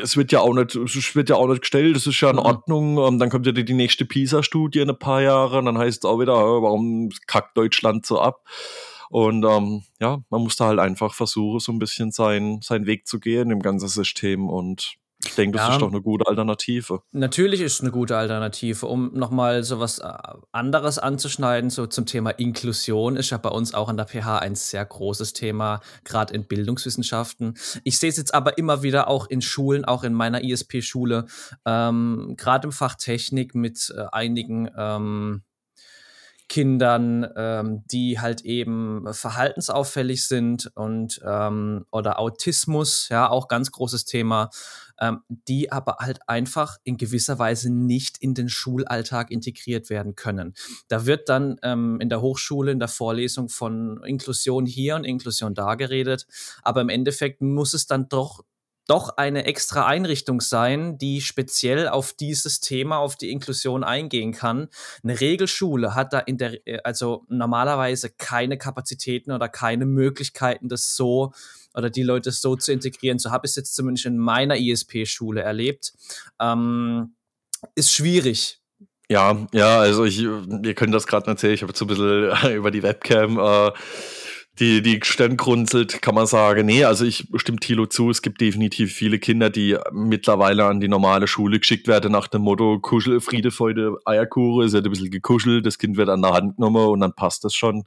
es 0.00 0.16
wird 0.16 0.30
ja 0.30 0.38
auch 0.38 0.54
nicht, 0.54 0.76
es 0.76 1.16
wird 1.16 1.30
ja 1.30 1.34
auch 1.34 1.48
nicht 1.48 1.62
gestellt, 1.62 1.96
das 1.96 2.06
ist 2.06 2.20
ja 2.20 2.30
in 2.30 2.36
mhm. 2.36 2.42
Ordnung. 2.42 2.98
Ähm, 2.98 3.18
dann 3.18 3.28
kommt 3.28 3.44
ja 3.44 3.50
die, 3.50 3.74
nächste 3.74 4.04
PISA-Studie 4.04 4.78
in 4.78 4.90
ein 4.90 4.98
paar 4.98 5.20
Jahren, 5.20 5.66
dann 5.66 5.78
heißt 5.78 6.04
es 6.04 6.08
auch 6.08 6.20
wieder, 6.20 6.34
warum 6.34 7.10
kackt 7.26 7.56
Deutschland 7.56 8.06
so 8.06 8.20
ab? 8.20 8.44
Und 9.10 9.44
ähm, 9.44 9.82
ja, 10.00 10.20
man 10.30 10.42
muss 10.42 10.54
da 10.54 10.66
halt 10.66 10.78
einfach 10.78 11.12
versuchen, 11.12 11.58
so 11.58 11.72
ein 11.72 11.80
bisschen 11.80 12.12
sein, 12.12 12.60
seinen 12.62 12.86
Weg 12.86 13.08
zu 13.08 13.18
gehen 13.18 13.50
im 13.50 13.60
ganzen 13.60 13.88
System 13.88 14.48
und 14.48 15.00
ich 15.24 15.34
denke, 15.34 15.58
das 15.58 15.68
ja, 15.68 15.74
ist 15.74 15.82
doch 15.82 15.90
eine 15.90 16.00
gute 16.00 16.26
Alternative. 16.26 17.02
Natürlich 17.12 17.60
ist 17.60 17.74
es 17.74 17.80
eine 17.82 17.90
gute 17.90 18.16
Alternative. 18.16 18.86
Um 18.86 19.12
nochmal 19.12 19.62
so 19.64 19.78
was 19.78 19.98
äh, 19.98 20.12
anderes 20.50 20.98
anzuschneiden, 20.98 21.68
so 21.68 21.86
zum 21.86 22.06
Thema 22.06 22.30
Inklusion, 22.30 23.16
ist 23.16 23.30
ja 23.30 23.36
bei 23.36 23.50
uns 23.50 23.74
auch 23.74 23.90
an 23.90 23.98
der 23.98 24.06
PH 24.06 24.38
ein 24.38 24.54
sehr 24.54 24.84
großes 24.84 25.34
Thema, 25.34 25.80
gerade 26.04 26.32
in 26.32 26.46
Bildungswissenschaften. 26.46 27.54
Ich 27.84 27.98
sehe 27.98 28.08
es 28.08 28.16
jetzt 28.16 28.32
aber 28.32 28.56
immer 28.56 28.82
wieder 28.82 29.08
auch 29.08 29.26
in 29.28 29.42
Schulen, 29.42 29.84
auch 29.84 30.04
in 30.04 30.14
meiner 30.14 30.42
ISP-Schule, 30.42 31.26
ähm, 31.66 32.34
gerade 32.38 32.68
im 32.68 32.72
Fach 32.72 32.94
Technik 32.94 33.54
mit 33.54 33.92
äh, 33.94 34.06
einigen 34.12 34.70
ähm, 34.76 35.42
Kindern, 36.50 37.28
ähm, 37.36 37.84
die 37.86 38.18
halt 38.18 38.40
eben 38.40 39.06
verhaltensauffällig 39.12 40.26
sind 40.26 40.68
und 40.74 41.20
ähm, 41.24 41.86
oder 41.92 42.18
Autismus, 42.18 43.08
ja, 43.08 43.30
auch 43.30 43.46
ganz 43.46 43.70
großes 43.70 44.04
Thema, 44.04 44.50
ähm, 45.00 45.20
die 45.28 45.72
aber 45.72 45.96
halt 46.00 46.20
einfach 46.28 46.78
in 46.84 46.96
gewisser 46.96 47.38
Weise 47.38 47.72
nicht 47.72 48.18
in 48.18 48.34
den 48.34 48.48
Schulalltag 48.48 49.30
integriert 49.30 49.90
werden 49.90 50.14
können. 50.14 50.54
Da 50.88 51.06
wird 51.06 51.28
dann 51.28 51.56
ähm, 51.62 51.98
in 52.00 52.08
der 52.08 52.20
Hochschule, 52.20 52.72
in 52.72 52.78
der 52.78 52.88
Vorlesung 52.88 53.48
von 53.48 54.02
Inklusion 54.04 54.66
hier 54.66 54.96
und 54.96 55.04
Inklusion 55.04 55.54
da 55.54 55.74
geredet, 55.74 56.26
aber 56.62 56.80
im 56.80 56.88
Endeffekt 56.88 57.40
muss 57.40 57.74
es 57.74 57.86
dann 57.86 58.08
doch 58.08 58.44
doch 58.90 59.16
eine 59.16 59.44
extra 59.44 59.86
Einrichtung 59.86 60.40
sein, 60.40 60.98
die 60.98 61.20
speziell 61.20 61.88
auf 61.88 62.12
dieses 62.12 62.58
Thema, 62.58 62.98
auf 62.98 63.14
die 63.14 63.30
Inklusion 63.30 63.84
eingehen 63.84 64.32
kann. 64.32 64.68
Eine 65.04 65.20
Regelschule 65.20 65.94
hat 65.94 66.12
da 66.12 66.18
in 66.18 66.38
der, 66.38 66.66
äh, 66.66 66.80
also 66.82 67.24
normalerweise 67.28 68.10
keine 68.10 68.58
Kapazitäten 68.58 69.30
oder 69.30 69.48
keine 69.48 69.86
Möglichkeiten, 69.86 70.68
das 70.68 70.96
so 70.96 71.32
oder 71.72 71.88
die 71.88 72.02
Leute 72.02 72.32
so 72.32 72.56
zu 72.56 72.72
integrieren. 72.72 73.20
So 73.20 73.30
habe 73.30 73.46
ich 73.46 73.52
es 73.52 73.56
jetzt 73.56 73.76
zumindest 73.76 74.06
in 74.06 74.18
meiner 74.18 74.56
ISP-Schule 74.56 75.40
erlebt. 75.40 75.92
Ähm, 76.40 77.14
ist 77.76 77.92
schwierig. 77.92 78.60
Ja, 79.08 79.46
ja, 79.52 79.78
also 79.78 80.04
ich, 80.04 80.20
ihr 80.20 80.74
könnt 80.74 80.94
das 80.94 81.06
gerade 81.06 81.28
erzählen, 81.28 81.54
ich 81.54 81.62
habe 81.62 81.70
jetzt 81.70 81.80
ein 81.80 81.86
bisschen 81.86 82.54
über 82.56 82.72
die 82.72 82.82
Webcam 82.82 83.38
äh, 83.38 83.72
die, 84.60 84.82
die 84.82 85.00
Stirn 85.02 85.36
grunzelt, 85.36 86.02
kann 86.02 86.14
man 86.14 86.26
sagen. 86.26 86.66
Nee, 86.66 86.84
also 86.84 87.04
ich 87.04 87.26
stimme 87.36 87.58
Thilo 87.58 87.86
zu, 87.86 88.10
es 88.10 88.20
gibt 88.20 88.40
definitiv 88.40 88.92
viele 88.92 89.18
Kinder, 89.18 89.48
die 89.48 89.76
mittlerweile 89.90 90.66
an 90.66 90.80
die 90.80 90.88
normale 90.88 91.26
Schule 91.26 91.58
geschickt 91.58 91.88
werden 91.88 92.12
nach 92.12 92.28
dem 92.28 92.42
Motto 92.42 92.78
Kuschel, 92.78 93.20
Friede, 93.20 93.50
Freude, 93.50 93.96
Eierkuchen, 94.04 94.66
es 94.66 94.72
wird 94.72 94.84
ein 94.84 94.90
bisschen 94.90 95.10
gekuschelt, 95.10 95.64
das 95.64 95.78
Kind 95.78 95.96
wird 95.96 96.10
an 96.10 96.22
der 96.22 96.32
Hand 96.32 96.56
genommen 96.56 96.88
und 96.88 97.00
dann 97.00 97.14
passt 97.14 97.44
das 97.44 97.54
schon. 97.54 97.84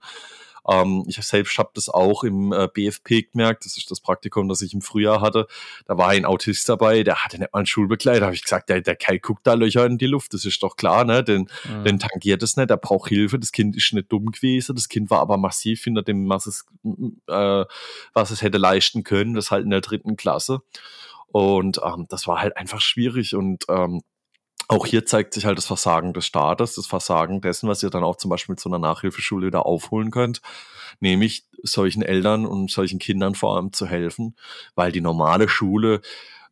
Ähm, 0.69 1.03
ich 1.07 1.17
selbst 1.17 1.57
habe 1.57 1.71
das 1.73 1.89
auch 1.89 2.23
im 2.23 2.51
äh, 2.53 2.67
BFP 2.73 3.31
gemerkt, 3.31 3.65
das 3.65 3.77
ist 3.77 3.91
das 3.91 3.99
Praktikum, 3.99 4.47
das 4.47 4.61
ich 4.61 4.73
im 4.73 4.81
Frühjahr 4.81 5.21
hatte. 5.21 5.47
Da 5.85 5.97
war 5.97 6.09
ein 6.09 6.25
Autist 6.25 6.67
dabei, 6.69 7.03
der 7.03 7.23
hatte 7.23 7.39
nicht 7.39 7.51
mal 7.53 7.59
einen 7.59 7.65
Schulbegleiter. 7.65 8.21
Da 8.21 8.25
habe 8.27 8.35
ich 8.35 8.43
gesagt, 8.43 8.69
der, 8.69 8.81
der 8.81 8.95
Kerl 8.95 9.19
guckt 9.19 9.45
da 9.45 9.53
Löcher 9.53 9.85
in 9.85 9.97
die 9.97 10.07
Luft, 10.07 10.33
das 10.33 10.45
ist 10.45 10.63
doch 10.63 10.75
klar, 10.75 11.03
ne? 11.05 11.23
Den, 11.23 11.49
mhm. 11.69 11.83
den 11.83 11.99
tangiert 11.99 12.43
es 12.43 12.55
nicht, 12.55 12.69
der 12.69 12.77
braucht 12.77 13.09
Hilfe. 13.09 13.39
Das 13.39 13.51
Kind 13.51 13.75
ist 13.75 13.93
nicht 13.93 14.11
dumm 14.11 14.27
gewesen, 14.27 14.75
das 14.75 14.89
Kind 14.89 15.09
war 15.09 15.19
aber 15.19 15.37
massiv 15.37 15.83
hinter 15.83 16.01
dem, 16.01 16.29
was 16.29 16.47
es, 16.47 16.65
äh, 17.27 17.65
was 18.13 18.31
es 18.31 18.41
hätte 18.41 18.57
leisten 18.57 19.03
können, 19.03 19.33
das 19.33 19.51
halt 19.51 19.63
in 19.63 19.71
der 19.71 19.81
dritten 19.81 20.15
Klasse. 20.15 20.61
Und 21.27 21.81
ähm, 21.83 22.05
das 22.09 22.27
war 22.27 22.39
halt 22.39 22.55
einfach 22.57 22.79
schwierig 22.79 23.35
und 23.35 23.65
ähm, 23.67 24.01
auch 24.67 24.85
hier 24.85 25.05
zeigt 25.05 25.33
sich 25.33 25.45
halt 25.45 25.57
das 25.57 25.65
Versagen 25.65 26.13
des 26.13 26.25
Staates, 26.25 26.75
das 26.75 26.87
Versagen 26.87 27.41
dessen, 27.41 27.69
was 27.69 27.83
ihr 27.83 27.89
dann 27.89 28.03
auch 28.03 28.15
zum 28.15 28.29
Beispiel 28.29 28.53
mit 28.53 28.59
so 28.59 28.69
einer 28.69 28.79
Nachhilfeschule 28.79 29.47
wieder 29.47 29.65
aufholen 29.65 30.11
könnt, 30.11 30.41
nämlich 30.99 31.45
solchen 31.63 32.01
Eltern 32.01 32.45
und 32.45 32.71
solchen 32.71 32.99
Kindern 32.99 33.35
vor 33.35 33.55
allem 33.55 33.73
zu 33.73 33.85
helfen, 33.85 34.35
weil 34.75 34.91
die 34.91 35.01
normale 35.01 35.49
Schule 35.49 36.01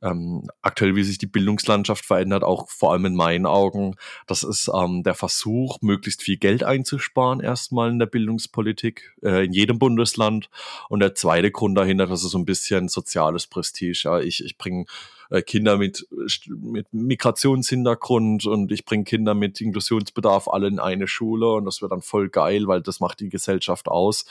ähm, 0.02 0.50
aktuell, 0.62 0.96
wie 0.96 1.04
sich 1.04 1.18
die 1.18 1.28
Bildungslandschaft 1.28 2.06
verändert, 2.06 2.44
auch 2.44 2.70
vor 2.70 2.92
allem 2.92 3.06
in 3.06 3.16
meinen 3.16 3.46
Augen, 3.46 3.96
das 4.26 4.44
ist 4.44 4.70
ähm, 4.74 5.04
der 5.04 5.14
Versuch, 5.14 5.78
möglichst 5.82 6.24
viel 6.24 6.38
Geld 6.38 6.64
einzusparen, 6.64 7.40
erstmal 7.40 7.92
in 7.92 8.00
der 8.00 8.08
Bildungspolitik, 8.08 9.16
äh, 9.22 9.46
in 9.46 9.54
jedem 9.54 9.80
Bundesland. 9.80 10.50
Und 10.90 11.02
der 11.02 11.14
zweite 11.14 11.52
Grund 11.52 11.78
dahinter, 11.78 12.08
das 12.08 12.24
ist 12.24 12.32
so 12.32 12.40
ein 12.40 12.46
bisschen 12.46 12.88
soziales 12.88 13.48
Prestige. 13.48 14.02
Ja, 14.06 14.20
ich, 14.20 14.44
ich 14.44 14.58
bringe 14.58 14.86
äh, 15.32 15.42
Kinder 15.42 15.78
mit, 15.78 16.08
mit 16.50 16.94
Migrationshintergrund 16.94 18.46
und 18.46 18.72
ich 18.72 18.86
bringe 18.86 19.06
Kinder 19.06 19.34
mit 19.34 19.62
Inklusionsbedarf 19.62 20.48
alle 20.48 20.68
in 20.68 20.80
eine 20.80 21.08
Schule 21.08 21.54
und 21.54 21.66
das 21.66 21.82
wird 21.82 21.92
dann 21.92 22.02
voll 22.02 22.30
geil, 22.30 22.68
weil 22.68 22.82
das 22.82 23.00
macht 23.00 23.22
die 23.22 23.30
Gesellschaft 23.30 23.88
aus. 23.88 24.26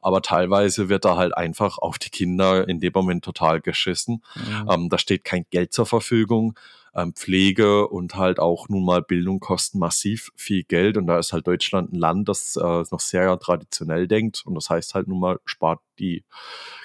Aber 0.00 0.22
teilweise 0.22 0.88
wird 0.88 1.04
da 1.04 1.16
halt 1.16 1.36
einfach 1.36 1.78
auf 1.78 1.98
die 1.98 2.10
Kinder 2.10 2.66
in 2.66 2.80
dem 2.80 2.92
Moment 2.94 3.24
total 3.24 3.60
geschissen. 3.60 4.22
Mhm. 4.34 4.70
Ähm, 4.70 4.88
da 4.88 4.98
steht 4.98 5.24
kein 5.24 5.44
Geld 5.50 5.72
zur 5.72 5.86
Verfügung. 5.86 6.58
Ähm, 6.94 7.12
Pflege 7.12 7.88
und 7.88 8.14
halt 8.14 8.40
auch 8.40 8.70
nun 8.70 8.82
mal 8.82 9.02
Bildung 9.02 9.38
kosten 9.38 9.78
massiv 9.78 10.32
viel 10.34 10.62
Geld 10.62 10.96
und 10.96 11.06
da 11.06 11.18
ist 11.18 11.34
halt 11.34 11.46
Deutschland 11.46 11.92
ein 11.92 11.98
Land, 11.98 12.26
das 12.26 12.56
äh, 12.56 12.84
noch 12.90 13.00
sehr 13.00 13.38
traditionell 13.38 14.08
denkt 14.08 14.42
und 14.46 14.54
das 14.54 14.70
heißt 14.70 14.94
halt 14.94 15.06
nun 15.06 15.20
mal 15.20 15.38
spart 15.44 15.80
die 15.98 16.24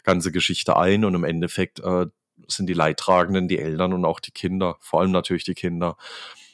ganze 0.03 0.33
Geschichte 0.33 0.75
ein 0.75 1.05
und 1.05 1.15
im 1.15 1.23
Endeffekt 1.23 1.79
äh, 1.79 2.07
sind 2.47 2.67
die 2.67 2.73
Leidtragenden 2.73 3.47
die 3.47 3.59
Eltern 3.59 3.93
und 3.93 4.05
auch 4.05 4.19
die 4.19 4.31
Kinder, 4.31 4.77
vor 4.79 5.01
allem 5.01 5.11
natürlich 5.11 5.43
die 5.43 5.53
Kinder. 5.55 5.97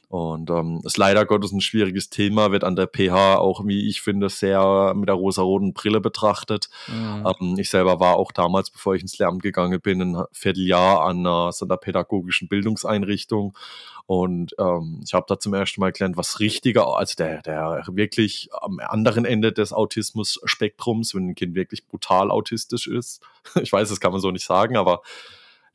Und 0.09 0.49
ähm, 0.49 0.79
ist 0.85 0.97
leider 0.97 1.25
Gottes 1.25 1.51
ein 1.51 1.59
schwieriges 1.59 2.09
Thema, 2.09 2.51
wird 2.53 2.63
an 2.63 2.77
der 2.77 2.87
PH 2.87 3.39
auch, 3.39 3.65
wie 3.65 3.89
ich 3.89 4.01
finde, 4.01 4.29
sehr 4.29 4.93
mit 4.95 5.09
der 5.09 5.15
rosa-roten 5.15 5.73
Brille 5.73 5.99
betrachtet. 5.99 6.69
Mhm. 6.87 7.27
Ähm, 7.27 7.55
ich 7.59 7.69
selber 7.69 7.99
war 7.99 8.15
auch 8.15 8.31
damals, 8.31 8.69
bevor 8.69 8.95
ich 8.95 9.01
ins 9.01 9.17
Lehramt 9.17 9.43
gegangen 9.43 9.81
bin, 9.81 10.01
ein 10.01 10.23
Vierteljahr 10.31 11.01
an 11.01 11.27
einer, 11.27 11.51
so 11.51 11.65
einer 11.65 11.75
pädagogischen 11.75 12.47
Bildungseinrichtung. 12.47 13.57
Und 14.05 14.55
ähm, 14.57 15.01
ich 15.03 15.13
habe 15.13 15.25
da 15.27 15.37
zum 15.37 15.53
ersten 15.53 15.81
Mal 15.81 15.91
gelernt, 15.91 16.15
was 16.15 16.39
richtiger, 16.39 16.97
also 16.97 17.15
der, 17.17 17.41
der 17.41 17.83
wirklich 17.91 18.47
am 18.53 18.79
anderen 18.79 19.25
Ende 19.25 19.51
des 19.51 19.73
Autismus-Spektrums, 19.73 21.15
wenn 21.15 21.31
ein 21.31 21.35
Kind 21.35 21.53
wirklich 21.53 21.85
brutal 21.85 22.31
autistisch 22.31 22.87
ist. 22.87 23.21
ich 23.61 23.73
weiß, 23.73 23.89
das 23.89 23.99
kann 23.99 24.13
man 24.13 24.21
so 24.21 24.31
nicht 24.31 24.45
sagen, 24.45 24.77
aber 24.77 25.01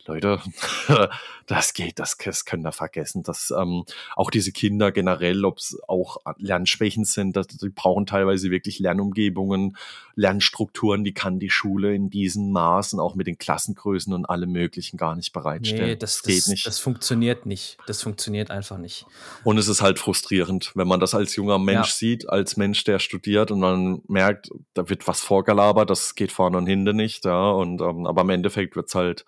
Leute, 0.07 0.41
das 1.47 1.75
geht, 1.75 1.99
das, 1.99 2.17
das 2.17 2.45
können 2.45 2.65
wir 2.65 2.73
vergessen. 2.73 3.23
Dass 3.23 3.53
ähm, 3.57 3.85
auch 4.17 4.31
diese 4.31 4.53
Kinder 4.53 4.91
generell, 4.91 5.45
ob 5.45 5.59
es 5.59 5.79
auch 5.87 6.17
Lernschwächen 6.39 7.05
sind, 7.05 7.37
dass, 7.37 7.47
die 7.47 7.69
brauchen 7.69 8.07
teilweise 8.07 8.51
wirklich 8.51 8.79
Lernumgebungen, 8.79 9.77
Lernstrukturen, 10.15 11.05
die 11.05 11.15
kann 11.15 11.39
die 11.39 11.51
Schule 11.51 11.95
in 11.95 12.11
diesen 12.11 12.53
Maßen, 12.53 13.01
auch 13.01 13.15
mit 13.15 13.27
den 13.27 13.39
Klassengrößen 13.39 14.13
und 14.13 14.27
allem 14.27 14.53
möglichen 14.53 14.97
gar 14.97 15.17
nicht 15.17 15.33
bereitstellen. 15.33 15.91
Nee, 15.91 15.97
das, 15.97 16.23
das 16.23 16.35
geht 16.35 16.49
nicht. 16.49 16.67
Das 16.67 16.79
funktioniert 16.79 17.47
nicht. 17.47 17.79
Das 17.87 18.03
funktioniert 18.03 18.51
einfach 18.51 18.79
nicht. 18.79 19.07
Und 19.45 19.59
es 19.59 19.69
ist 19.69 19.83
halt 19.83 19.99
frustrierend, 19.99 20.73
wenn 20.75 20.89
man 20.89 21.01
das 21.01 21.15
als 21.15 21.37
junger 21.37 21.59
Mensch 21.59 21.89
ja. 21.89 21.95
sieht, 21.95 22.29
als 22.29 22.57
Mensch, 22.57 22.85
der 22.85 22.99
studiert 22.99 23.51
und 23.51 23.61
man 23.61 24.03
merkt, 24.09 24.51
da 24.75 24.89
wird 24.89 25.07
was 25.07 25.21
vorgelabert, 25.21 25.91
das 25.91 26.15
geht 26.15 26.33
vorne 26.33 26.59
und 26.59 26.67
hinten 26.67 26.97
nicht, 26.97 27.25
ja. 27.25 27.51
Und 27.51 27.81
ähm, 27.81 28.07
aber 28.07 28.23
im 28.23 28.31
Endeffekt 28.31 28.77
wird's 28.77 28.95
halt 28.95 29.25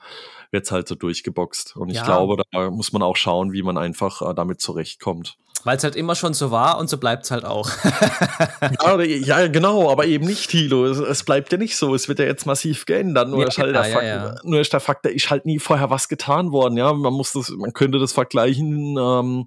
wird's 0.54 0.63
halt 0.70 0.88
so 0.88 0.94
durchgeboxt. 0.94 1.76
Und 1.76 1.90
ich 1.90 1.96
ja. 1.96 2.04
glaube, 2.04 2.42
da 2.50 2.70
muss 2.70 2.92
man 2.92 3.02
auch 3.02 3.16
schauen, 3.16 3.52
wie 3.52 3.62
man 3.62 3.78
einfach 3.78 4.22
äh, 4.22 4.34
damit 4.34 4.60
zurechtkommt. 4.60 5.36
Weil 5.64 5.78
es 5.78 5.84
halt 5.84 5.96
immer 5.96 6.14
schon 6.14 6.34
so 6.34 6.50
war 6.50 6.78
und 6.78 6.90
so 6.90 6.98
bleibt 6.98 7.24
es 7.24 7.30
halt 7.30 7.46
auch. 7.46 7.70
ja, 8.84 9.00
ja, 9.00 9.46
genau, 9.48 9.90
aber 9.90 10.04
eben 10.04 10.26
nicht, 10.26 10.50
Hilo. 10.50 10.84
Es, 10.84 10.98
es, 10.98 11.22
bleibt 11.24 11.52
ja 11.52 11.58
nicht 11.58 11.76
so. 11.76 11.94
Es 11.94 12.06
wird 12.06 12.18
ja 12.18 12.26
jetzt 12.26 12.44
massiv 12.44 12.84
geändert. 12.84 13.30
Nur, 13.30 13.40
ja, 13.40 13.48
ist, 13.48 13.58
halt 13.58 13.74
der 13.74 13.84
Fakt, 13.84 14.44
nur 14.44 14.60
ist 14.60 14.74
der 14.74 14.80
Fakt, 14.80 15.06
da 15.06 15.08
ist 15.08 15.30
halt 15.30 15.46
nie 15.46 15.58
vorher 15.58 15.88
was 15.88 16.08
getan 16.08 16.52
worden. 16.52 16.76
Ja, 16.76 16.92
man 16.92 17.14
muss 17.14 17.32
das, 17.32 17.48
man 17.48 17.72
könnte 17.72 17.98
das 17.98 18.12
vergleichen. 18.12 18.98
Ähm, 18.98 19.46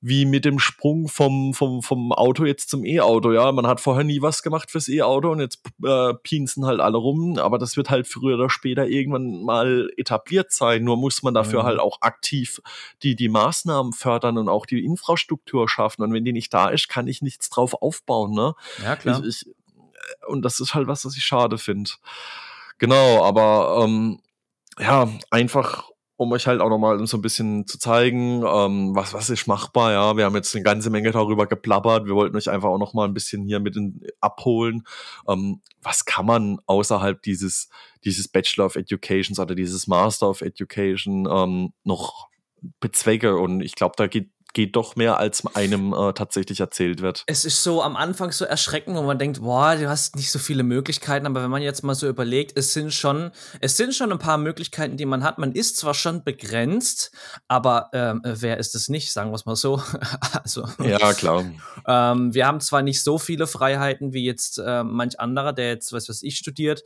wie 0.00 0.24
mit 0.24 0.44
dem 0.44 0.60
Sprung 0.60 1.08
vom, 1.08 1.54
vom, 1.54 1.82
vom 1.82 2.12
Auto 2.12 2.44
jetzt 2.44 2.70
zum 2.70 2.84
E-Auto. 2.84 3.32
Ja, 3.32 3.50
man 3.50 3.66
hat 3.66 3.80
vorher 3.80 4.04
nie 4.04 4.22
was 4.22 4.42
gemacht 4.42 4.70
fürs 4.70 4.88
E-Auto 4.88 5.30
und 5.32 5.40
jetzt 5.40 5.60
äh, 5.84 6.14
pinsen 6.22 6.66
halt 6.66 6.80
alle 6.80 6.98
rum. 6.98 7.38
Aber 7.38 7.58
das 7.58 7.76
wird 7.76 7.90
halt 7.90 8.06
früher 8.06 8.36
oder 8.36 8.48
später 8.48 8.86
irgendwann 8.86 9.42
mal 9.42 9.90
etabliert 9.96 10.52
sein. 10.52 10.84
Nur 10.84 10.96
muss 10.96 11.22
man 11.22 11.34
dafür 11.34 11.62
mhm. 11.62 11.66
halt 11.66 11.80
auch 11.80 12.00
aktiv 12.00 12.60
die, 13.02 13.16
die 13.16 13.28
Maßnahmen 13.28 13.92
fördern 13.92 14.38
und 14.38 14.48
auch 14.48 14.66
die 14.66 14.84
Infrastruktur 14.84 15.68
schaffen. 15.68 16.02
Und 16.02 16.12
wenn 16.12 16.24
die 16.24 16.32
nicht 16.32 16.54
da 16.54 16.68
ist, 16.68 16.88
kann 16.88 17.08
ich 17.08 17.20
nichts 17.20 17.50
drauf 17.50 17.74
aufbauen. 17.74 18.32
Ne? 18.32 18.54
Ja, 18.84 18.94
klar. 18.94 19.22
Ich, 19.24 19.46
ich, 19.46 19.54
und 20.28 20.42
das 20.42 20.60
ist 20.60 20.74
halt 20.74 20.86
was, 20.86 21.04
was 21.04 21.16
ich 21.16 21.24
schade 21.24 21.58
finde. 21.58 21.90
Genau, 22.78 23.24
aber 23.24 23.82
ähm, 23.84 24.20
ja, 24.78 25.08
einfach 25.30 25.90
um 26.18 26.32
euch 26.32 26.48
halt 26.48 26.60
auch 26.60 26.68
nochmal 26.68 27.06
so 27.06 27.16
ein 27.16 27.22
bisschen 27.22 27.64
zu 27.68 27.78
zeigen, 27.78 28.42
ähm, 28.44 28.92
was, 28.96 29.14
was 29.14 29.30
ist 29.30 29.46
machbar, 29.46 29.92
ja. 29.92 30.16
Wir 30.16 30.24
haben 30.24 30.34
jetzt 30.34 30.52
eine 30.52 30.64
ganze 30.64 30.90
Menge 30.90 31.12
darüber 31.12 31.46
geplappert. 31.46 32.06
Wir 32.06 32.16
wollten 32.16 32.36
euch 32.36 32.50
einfach 32.50 32.70
auch 32.70 32.78
nochmal 32.78 33.06
ein 33.06 33.14
bisschen 33.14 33.44
hier 33.44 33.60
mit 33.60 33.76
in, 33.76 34.00
abholen. 34.20 34.82
Ähm, 35.28 35.60
was 35.80 36.04
kann 36.06 36.26
man 36.26 36.58
außerhalb 36.66 37.22
dieses, 37.22 37.68
dieses 38.04 38.26
Bachelor 38.26 38.66
of 38.66 38.74
Education 38.74 39.38
oder 39.38 39.54
dieses 39.54 39.86
Master 39.86 40.28
of 40.28 40.40
Education 40.40 41.28
ähm, 41.30 41.72
noch 41.84 42.26
bezwecke? 42.80 43.36
Und 43.36 43.60
ich 43.60 43.76
glaube, 43.76 43.94
da 43.96 44.08
geht 44.08 44.28
geht 44.58 44.74
doch 44.74 44.96
mehr, 44.96 45.18
als 45.18 45.44
einem 45.54 45.92
äh, 45.92 46.12
tatsächlich 46.14 46.58
erzählt 46.58 47.00
wird. 47.00 47.22
Es 47.26 47.44
ist 47.44 47.62
so 47.62 47.80
am 47.80 47.94
Anfang 47.94 48.32
so 48.32 48.44
erschreckend, 48.44 48.96
wo 48.96 49.02
man 49.02 49.16
denkt, 49.16 49.40
boah, 49.40 49.76
du 49.76 49.88
hast 49.88 50.16
nicht 50.16 50.32
so 50.32 50.40
viele 50.40 50.64
Möglichkeiten, 50.64 51.26
aber 51.26 51.44
wenn 51.44 51.50
man 51.50 51.62
jetzt 51.62 51.84
mal 51.84 51.94
so 51.94 52.08
überlegt, 52.08 52.58
es 52.58 52.72
sind 52.72 52.92
schon, 52.92 53.30
es 53.60 53.76
sind 53.76 53.94
schon 53.94 54.10
ein 54.10 54.18
paar 54.18 54.36
Möglichkeiten, 54.36 54.96
die 54.96 55.06
man 55.06 55.22
hat. 55.22 55.38
Man 55.38 55.52
ist 55.52 55.76
zwar 55.76 55.94
schon 55.94 56.24
begrenzt, 56.24 57.12
aber 57.46 57.90
ähm, 57.92 58.20
wer 58.24 58.56
ist 58.56 58.74
es 58.74 58.88
nicht, 58.88 59.12
sagen 59.12 59.30
wir 59.30 59.36
es 59.36 59.46
mal 59.46 59.54
so. 59.54 59.80
also, 60.42 60.66
ja, 60.82 61.12
klar. 61.12 61.44
Ähm, 61.86 62.34
wir 62.34 62.44
haben 62.44 62.58
zwar 62.58 62.82
nicht 62.82 63.04
so 63.04 63.16
viele 63.18 63.46
Freiheiten 63.46 64.12
wie 64.12 64.24
jetzt 64.24 64.58
äh, 64.58 64.82
manch 64.82 65.20
anderer, 65.20 65.52
der 65.52 65.68
jetzt, 65.68 65.92
was 65.92 66.08
weiß 66.08 66.24
ich, 66.24 66.36
studiert, 66.36 66.82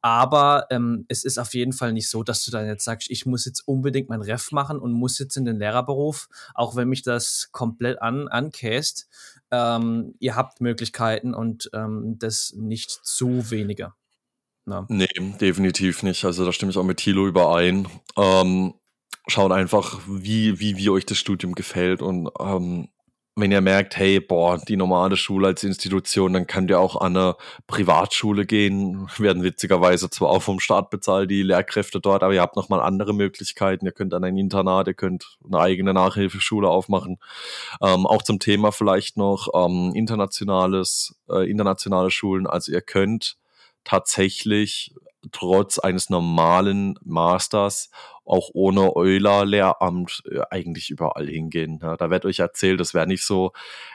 aber 0.00 0.66
ähm, 0.70 1.06
es 1.08 1.24
ist 1.24 1.38
auf 1.38 1.54
jeden 1.54 1.72
Fall 1.72 1.92
nicht 1.92 2.08
so, 2.08 2.22
dass 2.22 2.44
du 2.44 2.52
dann 2.52 2.68
jetzt 2.68 2.84
sagst, 2.84 3.10
ich 3.10 3.26
muss 3.26 3.46
jetzt 3.46 3.66
unbedingt 3.66 4.10
mein 4.10 4.22
Ref 4.22 4.52
machen 4.52 4.78
und 4.78 4.92
muss 4.92 5.18
jetzt 5.18 5.36
in 5.36 5.44
den 5.44 5.56
Lehrerberuf, 5.56 6.28
auch 6.54 6.76
wenn 6.76 6.88
mich 6.88 7.02
das 7.16 7.48
komplett 7.52 8.00
an, 8.00 8.28
ankäst. 8.28 9.08
Ähm, 9.50 10.14
ihr 10.18 10.36
habt 10.36 10.60
Möglichkeiten 10.60 11.34
und 11.34 11.70
ähm, 11.72 12.16
das 12.18 12.52
nicht 12.56 12.90
zu 12.90 13.50
wenige. 13.50 13.92
Na. 14.64 14.84
Nee, 14.88 15.08
definitiv 15.40 16.02
nicht. 16.02 16.24
Also 16.24 16.44
da 16.44 16.52
stimme 16.52 16.70
ich 16.70 16.78
auch 16.78 16.84
mit 16.84 16.98
Thilo 16.98 17.26
überein. 17.26 17.88
Ähm, 18.16 18.74
schaut 19.28 19.52
einfach, 19.52 20.00
wie, 20.08 20.58
wie, 20.58 20.76
wie 20.76 20.90
euch 20.90 21.06
das 21.06 21.18
Studium 21.18 21.54
gefällt 21.54 22.02
und 22.02 22.28
ähm, 22.40 22.88
wenn 23.38 23.52
ihr 23.52 23.60
merkt, 23.60 23.98
hey, 23.98 24.18
boah, 24.18 24.56
die 24.56 24.76
normale 24.76 25.18
Schule 25.18 25.48
als 25.48 25.62
Institution, 25.62 26.32
dann 26.32 26.46
könnt 26.46 26.70
ihr 26.70 26.80
auch 26.80 26.96
an 26.96 27.16
eine 27.18 27.36
Privatschule 27.66 28.46
gehen. 28.46 29.10
Werden 29.18 29.42
witzigerweise 29.42 30.08
zwar 30.08 30.30
auch 30.30 30.42
vom 30.42 30.58
Staat 30.58 30.88
bezahlt, 30.88 31.30
die 31.30 31.42
Lehrkräfte 31.42 32.00
dort, 32.00 32.22
aber 32.22 32.32
ihr 32.32 32.40
habt 32.40 32.56
nochmal 32.56 32.80
andere 32.80 33.12
Möglichkeiten. 33.12 33.84
Ihr 33.84 33.92
könnt 33.92 34.14
an 34.14 34.24
ein 34.24 34.38
Internat, 34.38 34.86
ihr 34.86 34.94
könnt 34.94 35.36
eine 35.44 35.60
eigene 35.60 35.92
Nachhilfeschule 35.92 36.66
aufmachen. 36.66 37.18
Ähm, 37.82 38.06
auch 38.06 38.22
zum 38.22 38.38
Thema 38.38 38.72
vielleicht 38.72 39.18
noch 39.18 39.48
ähm, 39.54 39.92
internationales, 39.94 41.14
äh, 41.28 41.48
internationale 41.48 42.10
Schulen. 42.10 42.46
Also 42.46 42.72
ihr 42.72 42.80
könnt 42.80 43.36
tatsächlich 43.84 44.94
trotz 45.30 45.78
eines 45.78 46.08
normalen 46.08 46.98
Masters 47.04 47.90
auch 48.26 48.50
ohne 48.52 48.94
Euler-Lehramt 48.94 50.22
äh, 50.30 50.40
eigentlich 50.50 50.90
überall 50.90 51.26
hingehen. 51.26 51.78
Ja, 51.82 51.96
da 51.96 52.10
wird 52.10 52.24
euch 52.24 52.40
erzählt, 52.40 52.80
das 52.80 52.92
wäre 52.92 53.06
nicht 53.06 53.24
so, 53.24 53.52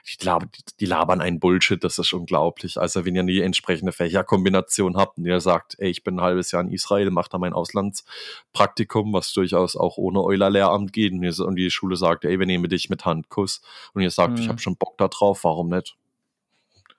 die, 0.07 0.25
lab 0.25 0.45
die 0.79 0.85
labern 0.85 1.21
einen 1.21 1.39
Bullshit, 1.39 1.83
das 1.83 1.99
ist 1.99 2.13
unglaublich. 2.13 2.79
Also 2.79 3.05
wenn 3.05 3.15
ihr 3.15 3.23
die 3.23 3.41
entsprechende 3.41 3.91
Fächerkombination 3.91 4.97
habt 4.97 5.17
und 5.17 5.25
ihr 5.25 5.39
sagt, 5.41 5.75
ey, 5.79 5.89
ich 5.89 6.03
bin 6.03 6.19
ein 6.19 6.21
halbes 6.21 6.51
Jahr 6.51 6.61
in 6.61 6.71
Israel, 6.71 7.11
macht 7.11 7.33
da 7.33 7.37
mein 7.37 7.53
Auslandspraktikum, 7.53 9.13
was 9.13 9.33
durchaus 9.33 9.75
auch 9.75 9.97
ohne 9.97 10.21
Euler-Lehramt 10.23 10.93
geht 10.93 11.11
und 11.11 11.55
die 11.55 11.69
Schule 11.69 11.95
sagt, 11.95 12.25
ey, 12.25 12.39
wir 12.39 12.45
nehmen 12.45 12.69
dich 12.69 12.89
mit 12.89 13.05
Handkuss 13.05 13.61
und 13.93 14.01
ihr 14.01 14.11
sagt, 14.11 14.33
mhm. 14.33 14.39
ich 14.39 14.49
habe 14.49 14.59
schon 14.59 14.77
Bock 14.77 14.97
da 14.97 15.07
drauf, 15.07 15.43
warum 15.43 15.69
nicht? 15.69 15.97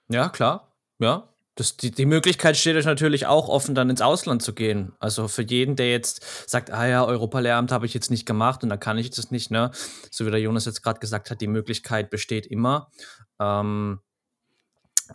Ja, 0.08 0.28
klar. 0.28 0.68
Ja, 0.98 1.31
das, 1.54 1.76
die, 1.76 1.90
die 1.90 2.06
Möglichkeit 2.06 2.56
steht 2.56 2.76
euch 2.76 2.86
natürlich 2.86 3.26
auch 3.26 3.48
offen, 3.48 3.74
dann 3.74 3.90
ins 3.90 4.00
Ausland 4.00 4.42
zu 4.42 4.54
gehen. 4.54 4.92
Also 4.98 5.28
für 5.28 5.42
jeden, 5.42 5.76
der 5.76 5.90
jetzt 5.90 6.48
sagt, 6.48 6.70
ah 6.70 6.86
ja, 6.86 7.04
Europalehramt 7.04 7.72
habe 7.72 7.84
ich 7.84 7.92
jetzt 7.92 8.10
nicht 8.10 8.24
gemacht 8.24 8.62
und 8.62 8.70
da 8.70 8.76
kann 8.76 8.96
ich 8.96 9.10
das 9.10 9.30
nicht, 9.30 9.50
ne? 9.50 9.70
So 10.10 10.24
wie 10.26 10.30
der 10.30 10.40
Jonas 10.40 10.64
jetzt 10.64 10.82
gerade 10.82 11.00
gesagt 11.00 11.30
hat, 11.30 11.40
die 11.40 11.46
Möglichkeit 11.46 12.08
besteht 12.10 12.46
immer. 12.46 12.90
Ähm, 13.38 14.00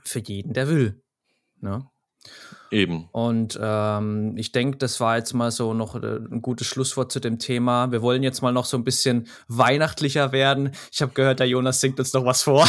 für 0.03 0.19
jeden, 0.19 0.53
der 0.53 0.67
will. 0.67 1.01
Ne? 1.59 1.89
Eben. 2.69 3.07
Und 3.11 3.57
ähm, 3.61 4.33
ich 4.35 4.51
denke, 4.51 4.77
das 4.77 4.99
war 4.99 5.17
jetzt 5.17 5.33
mal 5.33 5.51
so 5.51 5.73
noch 5.73 5.95
äh, 5.95 6.17
ein 6.17 6.41
gutes 6.41 6.67
Schlusswort 6.67 7.11
zu 7.11 7.19
dem 7.19 7.39
Thema. 7.39 7.91
Wir 7.91 8.01
wollen 8.01 8.23
jetzt 8.23 8.41
mal 8.41 8.51
noch 8.51 8.65
so 8.65 8.77
ein 8.77 8.83
bisschen 8.83 9.27
weihnachtlicher 9.47 10.31
werden. 10.31 10.71
Ich 10.91 11.01
habe 11.01 11.13
gehört, 11.13 11.39
der 11.39 11.47
Jonas 11.47 11.79
singt 11.79 11.99
uns 11.99 12.11
noch 12.13 12.25
was 12.25 12.43
vor. 12.43 12.67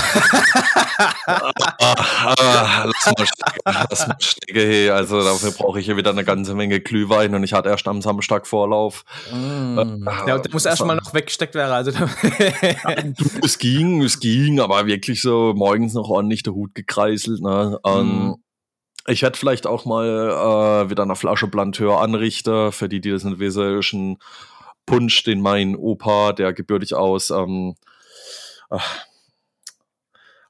ah, 0.99 1.95
ah, 2.39 2.85
lass 2.85 3.07
mal 3.07 3.27
stecken, 3.27 3.61
lass 3.91 4.07
mal 4.07 4.17
stecken. 4.21 4.59
Hey. 4.59 4.91
Also 4.91 5.23
dafür 5.23 5.51
brauche 5.51 5.81
ich 5.81 5.87
hier 5.87 5.97
wieder 5.97 6.11
eine 6.11 6.25
ganze 6.25 6.55
Menge 6.55 6.81
Glühwein 6.81 7.35
und 7.35 7.43
ich 7.43 7.53
hatte 7.53 7.69
erst 7.69 7.89
am 7.89 8.01
Samstag 8.01 8.47
Vorlauf. 8.47 9.05
Mm. 9.33 10.07
ja, 10.27 10.39
der 10.39 10.53
muss 10.53 10.65
erstmal 10.65 10.97
noch 10.97 11.13
weggesteckt 11.13 11.55
werden. 11.55 11.73
Also. 11.73 11.93
es 13.43 13.59
ging, 13.59 14.03
es 14.03 14.21
ging, 14.21 14.61
aber 14.61 14.87
wirklich 14.87 15.21
so 15.23 15.55
morgens 15.57 15.95
noch 15.95 16.09
ordentlich 16.09 16.43
der 16.45 16.55
Hut 16.55 16.75
gekreiselt. 16.75 17.41
Ne? 17.43 17.79
Mm. 17.85 18.35
Ich 19.09 19.23
werde 19.23 19.39
vielleicht 19.39 19.67
auch 19.67 19.87
mal 19.87 20.07
äh, 20.07 20.91
wieder 20.91 21.03
eine 21.03 21.17
Flasche 21.17 21.47
Blanteur 21.47 22.03
anrichten. 22.03 22.73
Für 22.73 22.91
die, 22.91 23.01
die 23.01 23.11
das 23.11 23.25
nicht 23.25 23.39
wissen, 23.39 24.19
Punsch, 24.85 25.23
den 25.23 25.41
mein 25.41 25.77
Opa, 25.77 26.33
der 26.33 26.53
gebürtig 26.53 26.95
aus, 26.95 27.31
ähm, 27.31 27.75
äh, 28.71 28.79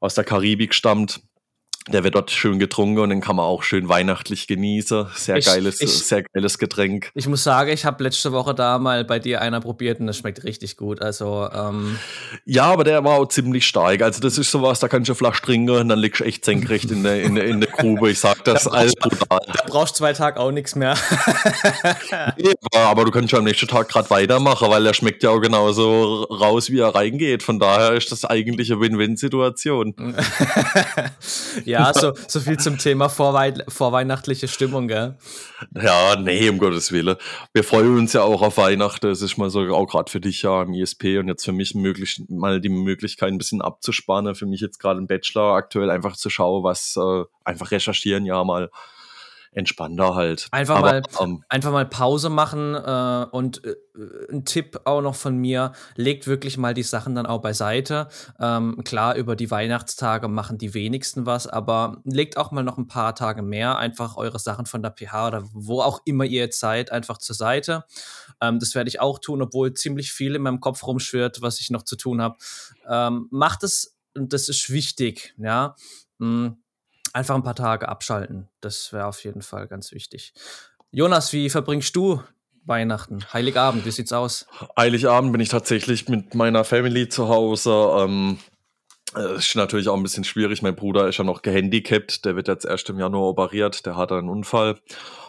aus 0.01 0.15
der 0.15 0.25
Karibik 0.25 0.75
stammt, 0.75 1.21
der 1.93 2.05
wird 2.05 2.15
dort 2.15 2.31
schön 2.31 2.59
getrunken 2.59 3.01
und 3.01 3.11
den 3.11 3.21
kann 3.21 3.37
man 3.37 3.45
auch 3.45 3.63
schön 3.63 3.89
weihnachtlich 3.89 4.47
genießen. 4.47 5.07
Sehr 5.15 5.37
ich, 5.37 5.47
geiles, 5.47 5.81
ich, 5.81 5.91
sehr 5.91 6.23
geiles 6.23 6.59
Getränk. 6.59 7.11
Ich 7.15 7.27
muss 7.27 7.43
sagen, 7.43 7.71
ich 7.71 7.85
habe 7.85 8.03
letzte 8.05 8.33
Woche 8.33 8.55
da 8.55 8.79
mal 8.79 9.05
bei 9.05 9.19
dir 9.19 9.41
einer 9.41 9.61
probiert 9.61 10.01
und 10.01 10.07
das 10.07 10.19
schmeckt 10.19 10.45
richtig 10.45 10.77
gut. 10.77 11.01
Also 11.03 11.49
ähm 11.53 11.99
ja, 12.45 12.65
aber 12.65 12.85
der 12.85 13.05
war 13.05 13.19
auch 13.19 13.27
ziemlich 13.27 13.67
stark. 13.67 14.03
Also 14.03 14.21
das 14.21 14.39
ist 14.39 14.51
sowas, 14.51 14.81
da 14.81 14.89
kannst 14.89 15.09
du 15.09 15.15
Flasch 15.15 15.41
trinken 15.43 15.71
und 15.71 15.89
dann 15.89 15.99
liegst 15.99 16.21
du 16.21 16.25
echt 16.25 16.45
senkrecht 16.45 16.91
in 16.91 17.03
der, 17.03 17.23
in 17.23 17.35
der, 17.35 17.45
in 17.45 17.61
der 17.61 17.71
Grube. 17.71 18.11
Ich 18.11 18.21
sag 18.21 18.45
das 18.45 18.67
alles 18.67 18.95
brutal. 18.95 19.41
Da 19.47 19.65
brauchst 19.67 19.97
zwei 19.97 20.13
Tage 20.13 20.41
auch 20.41 20.51
nichts 20.51 20.75
mehr. 20.75 20.97
nee, 22.37 22.53
aber 22.75 23.05
du 23.05 23.11
kannst 23.11 23.33
ja 23.33 23.39
am 23.39 23.45
nächsten 23.45 23.69
Tag 23.69 23.89
gerade 23.89 24.09
weitermachen, 24.11 24.71
weil 24.71 24.85
er 24.87 24.95
schmeckt 24.95 25.23
ja 25.23 25.31
auch 25.31 25.41
genauso 25.41 26.25
raus, 26.25 26.71
wie 26.71 26.81
er 26.81 26.95
reingeht. 26.95 27.43
Von 27.43 27.59
daher 27.59 27.93
ist 27.93 28.13
das 28.13 28.25
eigentlich 28.25 28.71
eine 28.71 28.81
Win-Win-Situation. 28.81 29.95
ja, 31.65 31.78
ja, 31.79 31.95
so, 31.95 32.13
so 32.27 32.41
viel 32.41 32.59
zum 32.59 32.79
Thema 32.79 33.09
Vorwei 33.09 33.55
vorweihnachtliche 33.69 34.49
Stimmung, 34.49 34.89
gell? 34.89 35.17
Ja, 35.75 36.17
nee, 36.17 36.49
um 36.49 36.59
Gottes 36.59 36.93
Willen. 36.93 37.17
Wir 37.53 37.65
freuen 37.65 37.97
uns 37.99 38.13
ja 38.13 38.23
auch 38.23 38.43
auf 38.43 38.57
Weihnachten. 38.57 39.09
Es 39.09 39.23
ist 39.23 39.39
mal 39.39 39.51
so, 39.51 39.61
auch 39.75 39.87
gerade 39.87 40.11
für 40.11 40.21
dich 40.21 40.43
ja 40.43 40.63
im 40.63 40.75
ISP 40.75 41.19
und 41.19 41.29
jetzt 41.29 41.45
für 41.45 41.53
mich 41.53 41.75
möglich, 41.75 42.23
mal 42.29 42.61
die 42.61 42.69
Möglichkeit, 42.69 43.31
ein 43.31 43.39
bisschen 43.39 43.63
abzuspannen. 43.63 44.35
Für 44.35 44.47
mich 44.47 44.61
jetzt 44.61 44.79
gerade 44.79 44.99
im 44.99 45.07
Bachelor 45.07 45.55
aktuell 45.55 45.91
einfach 45.91 46.17
zu 46.17 46.31
schauen, 46.31 46.65
was 46.65 46.97
äh, 46.97 47.25
einfach 47.45 47.71
recherchieren, 47.71 48.27
ja 48.27 48.43
mal 48.45 48.71
entspannter 49.59 50.15
halt. 50.15 50.49
Einfach, 50.51 50.77
Aber, 50.77 50.91
mal, 50.91 51.03
ähm, 51.21 51.45
einfach 51.49 51.73
mal 51.73 51.87
Pause 51.87 52.31
machen 52.31 52.75
äh, 52.75 53.27
und 53.31 53.65
äh, 53.65 53.75
ein 54.31 54.45
Tipp 54.45 54.81
auch 54.85 55.03
noch 55.03 55.17
von 55.17 55.37
mir, 55.37 55.73
legt 55.97 56.27
wirklich 56.27 56.57
mal 56.57 56.75
die 56.75 56.83
Sachen 56.83 57.15
dann 57.15 57.27
auch 57.27 57.41
beiseite. 57.41 58.09
Ähm, 58.39 58.83
klar, 58.85 59.17
über 59.17 59.37
die 59.37 59.51
Weihnachtstage 59.51 60.29
machen 60.29 60.59
die 60.59 60.75
wenigsten 60.75 61.27
was, 61.27 61.47
aber 61.47 62.01
legt 62.05 62.37
auch 62.37 62.53
mal 62.53 62.63
noch 62.63 62.79
ein 62.79 62.87
paar 62.87 63.15
Tage 63.15 63.43
mehr 63.43 63.79
einfach 63.79 64.17
eure 64.17 64.39
Sachen 64.39 64.67
von 64.67 64.83
der 64.83 64.93
PH 64.93 65.27
oder 65.27 65.45
wo 65.53 65.83
auch 65.83 66.01
immer 66.05 66.25
ihr 66.25 66.49
seid, 66.53 66.93
einfach 66.93 67.19
zur 67.19 67.35
Seite. 67.35 67.85
Ähm, 68.41 68.61
das 68.61 68.75
werde 68.75 68.89
ich 68.89 69.01
auch 69.01 69.19
tun, 69.19 69.43
obwohl 69.43 69.75
ziemlich 69.75 70.13
viel 70.13 70.37
in 70.37 70.43
meinem 70.43 70.61
Kopf 70.61 70.87
rumschwirrt, 70.87 71.43
was 71.43 71.61
ich 71.61 71.71
noch 71.71 71.83
zu 71.83 71.97
tun 71.97 72.23
habe. 72.23 72.37
Ähm, 72.89 73.27
macht 73.31 73.65
es, 73.65 73.97
und 74.17 74.33
das 74.33 74.49
ist 74.49 74.71
wichtig, 74.71 75.35
ja. 75.39 75.75
Mhm 76.19 76.59
einfach 77.13 77.35
ein 77.35 77.43
paar 77.43 77.55
Tage 77.55 77.89
abschalten. 77.89 78.49
Das 78.61 78.93
wäre 78.93 79.07
auf 79.07 79.23
jeden 79.25 79.43
Fall 79.43 79.67
ganz 79.69 79.93
wichtig. 79.93 80.33
Jonas, 80.91 81.33
wie 81.33 81.51
verbringst 81.51 81.95
du 81.97 82.23
Weihnachten? 82.65 83.25
Heiligabend, 83.33 83.85
wie 83.85 83.91
sieht's 83.91 84.13
aus? 84.13 84.47
Heiligabend 84.79 85.33
bin 85.33 85.41
ich 85.41 85.49
tatsächlich 85.49 86.09
mit 86.09 86.35
meiner 86.35 86.65
Family 86.65 87.09
zu 87.09 87.29
Hause. 87.29 87.91
Ähm, 87.99 88.39
ist 89.37 89.57
natürlich 89.57 89.89
auch 89.89 89.97
ein 89.97 90.03
bisschen 90.03 90.25
schwierig. 90.25 90.63
Mein 90.63 90.77
Bruder 90.77 91.09
ist 91.09 91.19
ja 91.19 91.25
noch 91.25 91.43
gehandicapt. 91.43 92.25
Der 92.25 92.37
wird 92.37 92.49
jetzt 92.49 92.67
erst 92.67 92.91
im 92.91 92.99
Januar 92.99 93.31
operiert. 93.31 93.87
Der 93.87 93.97
hat 93.97 94.13
einen 94.13 94.29
Unfall. 94.29 94.79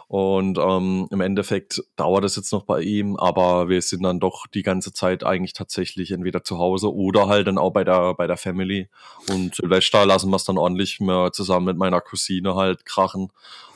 Und 0.10 0.58
ähm, 0.58 1.08
im 1.12 1.22
Endeffekt 1.22 1.84
dauert 1.95 2.24
es 2.24 2.36
jetzt 2.36 2.52
noch 2.52 2.63
bei 2.63 2.82
ihm, 2.82 3.15
aber 3.15 3.69
wir 3.69 3.80
sind 3.80 4.02
dann 4.02 4.19
doch 4.19 4.48
die 4.48 4.63
ganze 4.63 4.91
Zeit 4.91 5.24
eigentlich 5.24 5.54
tatsächlich 5.54 6.10
entweder 6.10 6.43
zu 6.43 6.58
Hause 6.58 6.91
oder 6.91 7.28
halt 7.28 7.45
dann 7.45 7.60
auch 7.60 7.69
bei 7.69 7.84
der, 7.84 8.15
bei 8.15 8.26
der 8.26 8.36
Family. 8.36 8.89
Und 9.30 9.54
Silvester 9.54 10.08
lassen 10.08 10.32
wir 10.32 10.38
es 10.38 10.45
dann 10.45 10.58
ordentlich 10.58 11.00
mehr 11.00 11.30
zusammen 11.32 11.67
mit 11.67 11.78
meiner 11.78 12.02
Cousine 12.02 12.56
halt 12.56 12.88
krachen. 12.88 13.32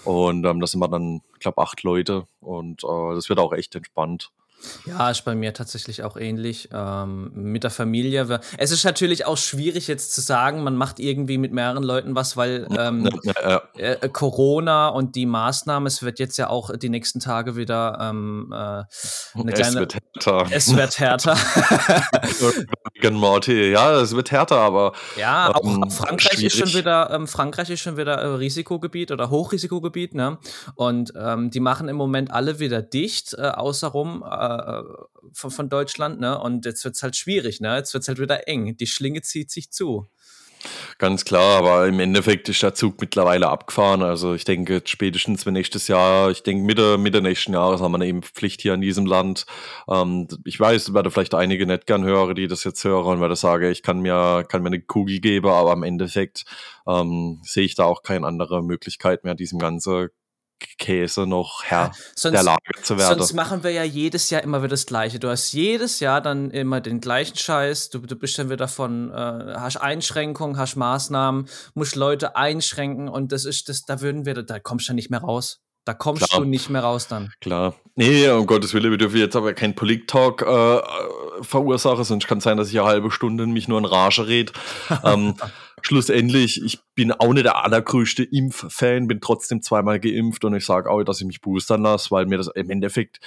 Und 0.05 0.43
ähm, 0.45 0.59
da 0.59 0.65
sind 0.65 0.79
wir 0.79 0.87
dann, 0.87 1.21
ich 1.35 1.39
glaube, 1.39 1.61
acht 1.61 1.83
Leute. 1.83 2.23
Und 2.39 2.83
äh, 2.83 3.13
das 3.13 3.29
wird 3.29 3.37
auch 3.37 3.53
echt 3.53 3.75
entspannt. 3.75 4.31
Ja, 4.85 5.09
ist 5.09 5.25
bei 5.25 5.35
mir 5.35 5.53
tatsächlich 5.53 6.03
auch 6.03 6.17
ähnlich. 6.17 6.69
Ähm, 6.73 7.31
mit 7.33 7.63
der 7.63 7.71
Familie. 7.71 8.39
Es 8.57 8.71
ist 8.71 8.83
natürlich 8.83 9.25
auch 9.25 9.37
schwierig 9.37 9.87
jetzt 9.87 10.13
zu 10.13 10.21
sagen, 10.21 10.63
man 10.63 10.75
macht 10.75 10.99
irgendwie 10.99 11.37
mit 11.37 11.51
mehreren 11.51 11.83
Leuten 11.83 12.15
was, 12.15 12.37
weil 12.37 12.67
ähm, 12.77 13.09
ja, 13.23 13.33
ja. 13.41 13.61
Äh, 13.75 14.09
Corona 14.09 14.89
und 14.89 15.15
die 15.15 15.25
Maßnahmen, 15.25 15.87
es 15.87 16.03
wird 16.03 16.19
jetzt 16.19 16.37
ja 16.37 16.49
auch 16.49 16.75
die 16.75 16.89
nächsten 16.89 17.19
Tage 17.19 17.55
wieder 17.55 17.97
ähm, 18.01 18.51
äh, 18.51 18.55
eine 18.55 18.87
es 19.51 19.59
kleine. 19.59 19.79
Wird 19.81 19.95
härter. 19.95 20.47
Es 20.51 20.75
wird 20.75 20.99
härter. 20.99 21.37
Morty, 23.11 23.71
ja, 23.71 23.99
es 23.99 24.15
wird 24.15 24.31
härter, 24.31 24.57
aber. 24.57 24.93
Ja, 25.17 25.53
auch 25.53 25.63
ähm, 25.63 25.91
Frankreich 25.91 26.33
schwierig. 26.33 26.45
ist 26.45 26.57
schon 26.57 26.79
wieder, 26.79 27.09
ähm, 27.11 27.27
Frankreich 27.27 27.69
ist 27.69 27.81
schon 27.81 27.97
wieder 27.97 28.13
äh, 28.13 28.27
Risikogebiet 28.27 29.11
oder 29.11 29.29
Hochrisikogebiet, 29.29 30.15
ne? 30.15 30.37
Und 30.75 31.13
ähm, 31.17 31.49
die 31.51 31.59
machen 31.59 31.89
im 31.89 31.97
Moment 31.97 32.31
alle 32.31 32.59
wieder 32.59 32.81
dicht, 32.81 33.33
äh, 33.37 33.41
außerrum. 33.41 34.23
Äh, 34.23 34.52
äh, 34.59 35.29
von, 35.33 35.51
von, 35.51 35.69
Deutschland, 35.69 36.19
ne? 36.19 36.39
Und 36.39 36.65
jetzt 36.65 36.83
wird 36.83 36.95
es 36.95 37.03
halt 37.03 37.15
schwierig, 37.15 37.61
ne? 37.61 37.75
Jetzt 37.75 37.93
wird 37.93 38.03
es 38.03 38.07
halt 38.07 38.19
wieder 38.19 38.47
eng. 38.47 38.77
Die 38.77 38.87
Schlinge 38.87 39.21
zieht 39.21 39.51
sich 39.51 39.71
zu. 39.71 40.07
Ganz 40.97 41.25
klar, 41.25 41.57
aber 41.57 41.87
im 41.87 41.99
Endeffekt 41.99 42.47
ist 42.47 42.63
der 42.63 42.73
Zug 42.73 43.01
mittlerweile 43.01 43.49
abgefahren. 43.49 44.01
Also 44.01 44.33
ich 44.33 44.45
denke, 44.45 44.81
spätestens 44.85 45.45
wenn 45.45 45.53
nächstes 45.53 45.87
Jahr, 45.87 46.31
ich 46.31 46.43
denke 46.43 46.63
Mitte, 46.63 46.97
Mitte 46.97 47.21
nächsten 47.21 47.53
Jahres 47.53 47.81
haben 47.81 47.91
wir 47.91 47.97
eine 47.97 48.07
Impfpflicht 48.07 48.61
hier 48.61 48.73
in 48.73 48.81
diesem 48.81 49.05
Land. 49.05 49.45
Ähm, 49.89 50.27
ich 50.45 50.59
weiß, 50.59 50.93
werde 50.93 51.11
vielleicht 51.11 51.35
einige 51.35 51.65
nicht 51.65 51.87
gern 51.87 52.03
hören, 52.03 52.35
die 52.35 52.47
das 52.47 52.63
jetzt 52.63 52.83
hören, 52.83 53.19
weil 53.19 53.31
ich 53.31 53.39
sage, 53.39 53.69
ich 53.69 53.83
kann 53.83 53.99
mir, 53.99 54.45
kann 54.47 54.61
mir 54.61 54.67
eine 54.67 54.81
Kugel 54.81 55.19
geben, 55.19 55.49
aber 55.49 55.73
im 55.73 55.83
Endeffekt 55.83 56.45
ähm, 56.87 57.41
sehe 57.43 57.65
ich 57.65 57.75
da 57.75 57.83
auch 57.85 58.03
keine 58.03 58.27
andere 58.27 58.63
Möglichkeit 58.63 59.23
mehr, 59.23 59.35
diesem 59.35 59.59
ganzen 59.59 60.09
Käse 60.77 61.25
noch 61.27 61.63
Herr 61.63 61.91
sonst, 62.15 62.33
der 62.33 62.43
Lage 62.43 62.61
zu 62.81 62.97
werden. 62.97 63.19
Sonst 63.19 63.33
machen 63.33 63.63
wir 63.63 63.71
ja 63.71 63.83
jedes 63.83 64.29
Jahr 64.29 64.43
immer 64.43 64.59
wieder 64.59 64.69
das 64.69 64.85
Gleiche. 64.85 65.19
Du 65.19 65.29
hast 65.29 65.53
jedes 65.53 65.99
Jahr 65.99 66.21
dann 66.21 66.51
immer 66.51 66.81
den 66.81 67.01
gleichen 67.01 67.37
Scheiß. 67.37 67.89
Du, 67.89 67.99
du 67.99 68.15
bist 68.15 68.37
dann 68.37 68.49
wieder 68.49 68.67
von, 68.67 69.11
äh, 69.11 69.55
hast 69.57 69.77
Einschränkungen, 69.77 70.57
hast 70.57 70.75
Maßnahmen, 70.75 71.47
musst 71.73 71.95
Leute 71.95 72.35
einschränken 72.35 73.07
und 73.07 73.31
das 73.31 73.45
ist 73.45 73.69
das, 73.69 73.85
da 73.85 74.01
würden 74.01 74.25
wir, 74.25 74.33
da 74.43 74.59
kommst 74.59 74.87
du 74.87 74.91
ja 74.91 74.95
nicht 74.95 75.09
mehr 75.09 75.21
raus. 75.21 75.61
Da 75.85 75.93
kommst 75.93 76.29
Klar. 76.29 76.41
du 76.41 76.47
nicht 76.47 76.69
mehr 76.69 76.81
raus 76.81 77.07
dann. 77.09 77.33
Klar. 77.41 77.75
Nee, 77.95 78.29
um 78.29 78.45
Gottes 78.45 78.73
Willen, 78.73 78.89
wir 78.89 78.97
dürfen 78.97 79.17
jetzt 79.17 79.35
aber 79.35 79.53
kein 79.53 79.75
Polit-Talk 79.75 80.41
äh, 80.41 80.81
verursache, 81.41 82.05
sonst 82.05 82.25
kann 82.25 82.37
es 82.37 82.45
sein, 82.45 82.55
dass 82.55 82.69
ich 82.69 82.79
eine 82.79 82.87
halbe 82.87 83.11
Stunde 83.11 83.45
mich 83.47 83.67
nur 83.67 83.79
in 83.79 83.85
Rage 83.85 84.27
rede. 84.27 84.53
ähm, 85.03 85.35
schlussendlich, 85.83 86.63
ich 86.63 86.79
bin 86.95 87.11
auch 87.11 87.33
nicht 87.33 87.45
der 87.45 87.63
allergrößte 87.63 88.23
Impffan, 88.23 89.07
bin 89.07 89.21
trotzdem 89.21 89.61
zweimal 89.61 89.99
geimpft 89.99 90.43
und 90.45 90.55
ich 90.55 90.65
sage 90.65 90.89
auch, 90.89 91.03
dass 91.03 91.21
ich 91.21 91.27
mich 91.27 91.41
boostern 91.41 91.83
lasse, 91.83 92.09
weil 92.11 92.25
mir 92.25 92.37
das 92.37 92.47
im 92.47 92.69
Endeffekt 92.69 93.19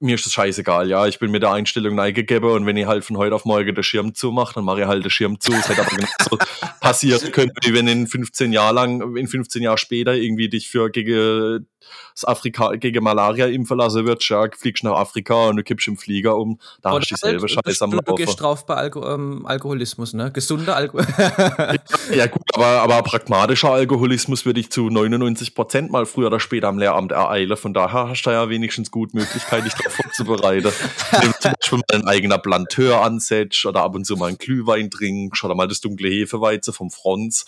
mir 0.00 0.14
ist 0.14 0.26
das 0.26 0.32
scheißegal, 0.32 0.88
ja. 0.88 1.06
Ich 1.06 1.18
bin 1.18 1.30
mit 1.30 1.42
der 1.42 1.52
Einstellung 1.52 1.94
neigegeben 1.94 2.50
und 2.50 2.66
wenn 2.66 2.76
ich 2.76 2.86
halt 2.86 3.04
von 3.04 3.16
heute 3.16 3.34
auf 3.34 3.44
morgen 3.44 3.74
den 3.74 3.84
Schirm 3.84 4.14
zumache, 4.14 4.54
dann 4.54 4.64
mache 4.64 4.82
ich 4.82 4.86
halt 4.86 5.04
den 5.04 5.10
Schirm 5.10 5.40
zu. 5.40 5.52
Es 5.52 5.68
hätte 5.68 5.82
aber 5.82 5.90
genauso 5.90 6.38
passieren 6.80 7.32
können, 7.32 7.52
wie 7.62 7.74
wenn 7.74 7.88
in 7.88 8.06
15 8.06 8.52
Jahren 8.52 8.74
lang, 8.74 9.16
in 9.16 9.26
15 9.26 9.62
Jahren 9.62 9.78
später 9.78 10.14
irgendwie 10.14 10.48
dich 10.48 10.68
für 10.68 10.90
gegen 10.90 11.66
das 12.14 12.24
Afrika, 12.24 12.72
gegen 12.72 13.02
Malaria 13.02 13.46
impfen 13.46 13.78
lassen 13.78 14.06
wird, 14.06 14.26
ja, 14.28 14.46
fliegst 14.56 14.84
nach 14.84 14.96
Afrika 14.96 15.48
und 15.48 15.56
du 15.56 15.62
kippst 15.62 15.88
im 15.88 15.96
Flieger 15.96 16.36
um, 16.36 16.58
da 16.82 16.92
hast 16.92 17.10
du 17.10 17.14
dieselbe 17.14 17.42
halt, 17.42 17.50
Scheiße 17.50 17.84
am 17.84 17.92
Laufen. 17.92 18.04
Du 18.06 18.14
gehst 18.16 18.40
drauf 18.40 18.66
bei 18.66 18.74
Alko 18.74 19.06
ähm, 19.08 19.46
Alkoholismus, 19.46 20.14
ne? 20.14 20.32
Gesunder 20.32 20.76
Alkoholismus. 20.76 21.16
ja, 22.14 22.26
gut, 22.26 22.42
aber, 22.54 22.66
aber 22.66 23.02
pragmatischer 23.02 23.70
Alkoholismus 23.70 24.44
würde 24.44 24.60
ich 24.60 24.70
zu 24.70 24.90
99 24.90 25.54
Prozent 25.54 25.90
mal 25.90 26.06
früher 26.06 26.26
oder 26.26 26.40
später 26.40 26.68
am 26.68 26.78
Lehramt 26.78 27.12
ereilen. 27.12 27.56
Von 27.56 27.74
daher 27.74 28.08
hast 28.08 28.22
du 28.22 28.30
ja 28.30 28.48
wenigstens 28.48 28.90
gut 28.90 29.14
Möglichkeit, 29.14 29.66
dich 29.68 29.74
darauf 29.74 29.94
vorzubereiten. 29.94 30.72
Wenn 31.10 31.32
du 31.32 31.38
zum 31.40 31.52
Beispiel 31.52 31.78
mal 31.78 31.84
ein 32.02 32.08
eigener 32.08 32.38
Planteur 32.38 33.02
ansetzt 33.02 33.64
oder 33.66 33.82
ab 33.82 33.94
und 33.94 34.04
zu 34.04 34.16
mal 34.16 34.26
einen 34.26 34.38
Glühwein 34.38 34.90
trinkst 34.90 35.42
oder 35.44 35.54
mal 35.54 35.68
das 35.68 35.80
dunkle 35.80 36.08
Hefeweizen 36.08 36.72
vom 36.72 36.90
Franz. 36.90 37.44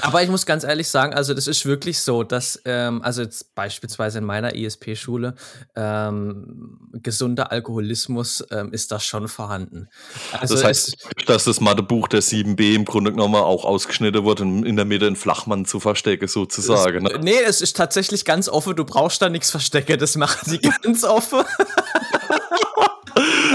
Aber 0.00 0.22
ich 0.22 0.28
muss 0.28 0.46
ganz 0.46 0.64
ehrlich 0.64 0.88
sagen, 0.88 1.14
also 1.14 1.34
das 1.34 1.46
ist 1.46 1.66
wirklich 1.66 2.00
so, 2.00 2.22
dass, 2.22 2.60
ähm, 2.64 3.02
also 3.02 3.22
jetzt 3.22 3.54
beispielsweise 3.54 4.18
in 4.18 4.24
meiner 4.24 4.54
ISP-Schule, 4.54 5.34
ähm, 5.76 6.78
gesunder 6.92 7.52
Alkoholismus 7.52 8.44
ähm, 8.50 8.72
ist 8.72 8.92
da 8.92 9.00
schon 9.00 9.28
vorhanden. 9.28 9.88
Also 10.32 10.54
das 10.54 10.64
heißt, 10.64 10.96
dass 11.26 11.44
das 11.44 11.60
Mathebuch 11.60 12.08
der 12.08 12.22
7b 12.22 12.74
im 12.74 12.84
Grunde 12.84 13.12
genommen 13.12 13.36
auch 13.36 13.64
ausgeschnitten 13.64 14.24
wird, 14.24 14.40
um 14.40 14.64
in 14.64 14.76
der 14.76 14.84
Mitte 14.84 15.06
einen 15.06 15.16
Flachmann 15.16 15.64
zu 15.64 15.80
verstecken, 15.80 16.28
sozusagen. 16.28 17.06
Es, 17.06 17.12
ne? 17.12 17.18
Nee, 17.20 17.42
es 17.46 17.60
ist 17.60 17.76
tatsächlich 17.76 18.24
ganz 18.24 18.48
offen, 18.48 18.76
du 18.76 18.84
brauchst 18.84 19.22
da 19.22 19.28
nichts 19.28 19.50
verstecken, 19.50 19.98
das 19.98 20.16
machen 20.16 20.40
sie 20.48 20.58
ganz 20.82 21.04
offen. 21.04 21.43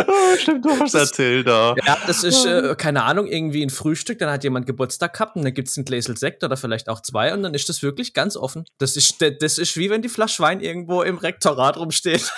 Oh, 0.08 0.38
stimmt, 0.38 0.65
du 0.65 0.80
hast 0.80 0.93
erzählt 0.93 1.47
da. 1.47 1.75
Ja, 1.86 1.97
das 2.08 2.23
ist, 2.23 2.45
äh, 2.45 2.75
keine 2.78 3.04
Ahnung, 3.04 3.28
irgendwie 3.28 3.63
ein 3.63 3.69
Frühstück, 3.69 4.19
dann 4.19 4.30
hat 4.30 4.43
jemand 4.43 4.65
Geburtstag 4.65 5.13
gehabt 5.13 5.36
und 5.36 5.43
dann 5.43 5.54
gibt 5.54 5.67
es 5.67 5.78
ein 5.78 5.86
Gläsel 5.86 6.17
Sekt 6.17 6.43
oder 6.43 6.58
vielleicht 6.58 6.89
auch 6.89 7.02
zwei 7.02 7.34
und 7.34 7.43
dann 7.43 7.54
ist 7.54 7.69
das 7.69 7.84
wirklich 7.84 8.13
ganz 8.13 8.38
offen. 8.38 8.65
Das 8.78 8.95
ist, 8.95 9.15
das 9.39 9.58
ist 9.58 9.78
wie 9.78 9.89
wenn 9.89 10.02
die 10.02 10.10
Flasche 10.10 10.41
Wein 10.41 10.62
irgendwo 10.62 11.02
im 11.02 11.17
Rektorat 11.17 11.78
rumsteht. 11.78 12.32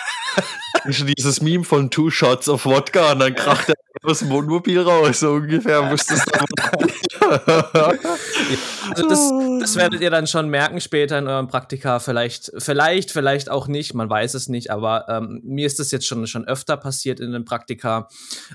Dieses 0.86 1.42
Meme 1.42 1.64
von 1.64 1.92
Two 1.92 2.10
Shots 2.10 2.50
of 2.50 2.66
Wodka 2.66 3.12
und 3.12 3.20
dann 3.20 3.36
kracht 3.36 3.70
er 3.70 3.76
aus 4.04 4.20
dem 4.20 4.30
Wohnmobil 4.30 4.80
raus, 4.80 5.20
so 5.20 5.34
ungefähr 5.34 5.84
müsstest 5.84 6.26
du 6.26 6.32
also 8.90 9.08
das, 9.08 9.32
das 9.60 9.76
werdet 9.76 10.02
ihr 10.02 10.10
dann 10.10 10.28
schon 10.28 10.50
merken 10.50 10.82
später 10.82 11.20
in 11.20 11.28
eurem 11.28 11.48
Praktika. 11.48 12.00
Vielleicht, 12.00 12.52
vielleicht, 12.58 13.12
vielleicht 13.12 13.50
auch 13.50 13.68
nicht, 13.68 13.94
man 13.94 14.10
weiß 14.10 14.34
es 14.34 14.50
nicht, 14.50 14.72
aber 14.72 15.06
ähm, 15.08 15.42
mir 15.44 15.66
ist 15.66 15.80
das 15.80 15.92
jetzt 15.92 16.08
schon, 16.08 16.26
schon 16.28 16.46
öfter 16.46 16.78
passiert 16.78 17.20
in 17.20 17.32
den 17.32 17.46
Praktika, 17.46 18.08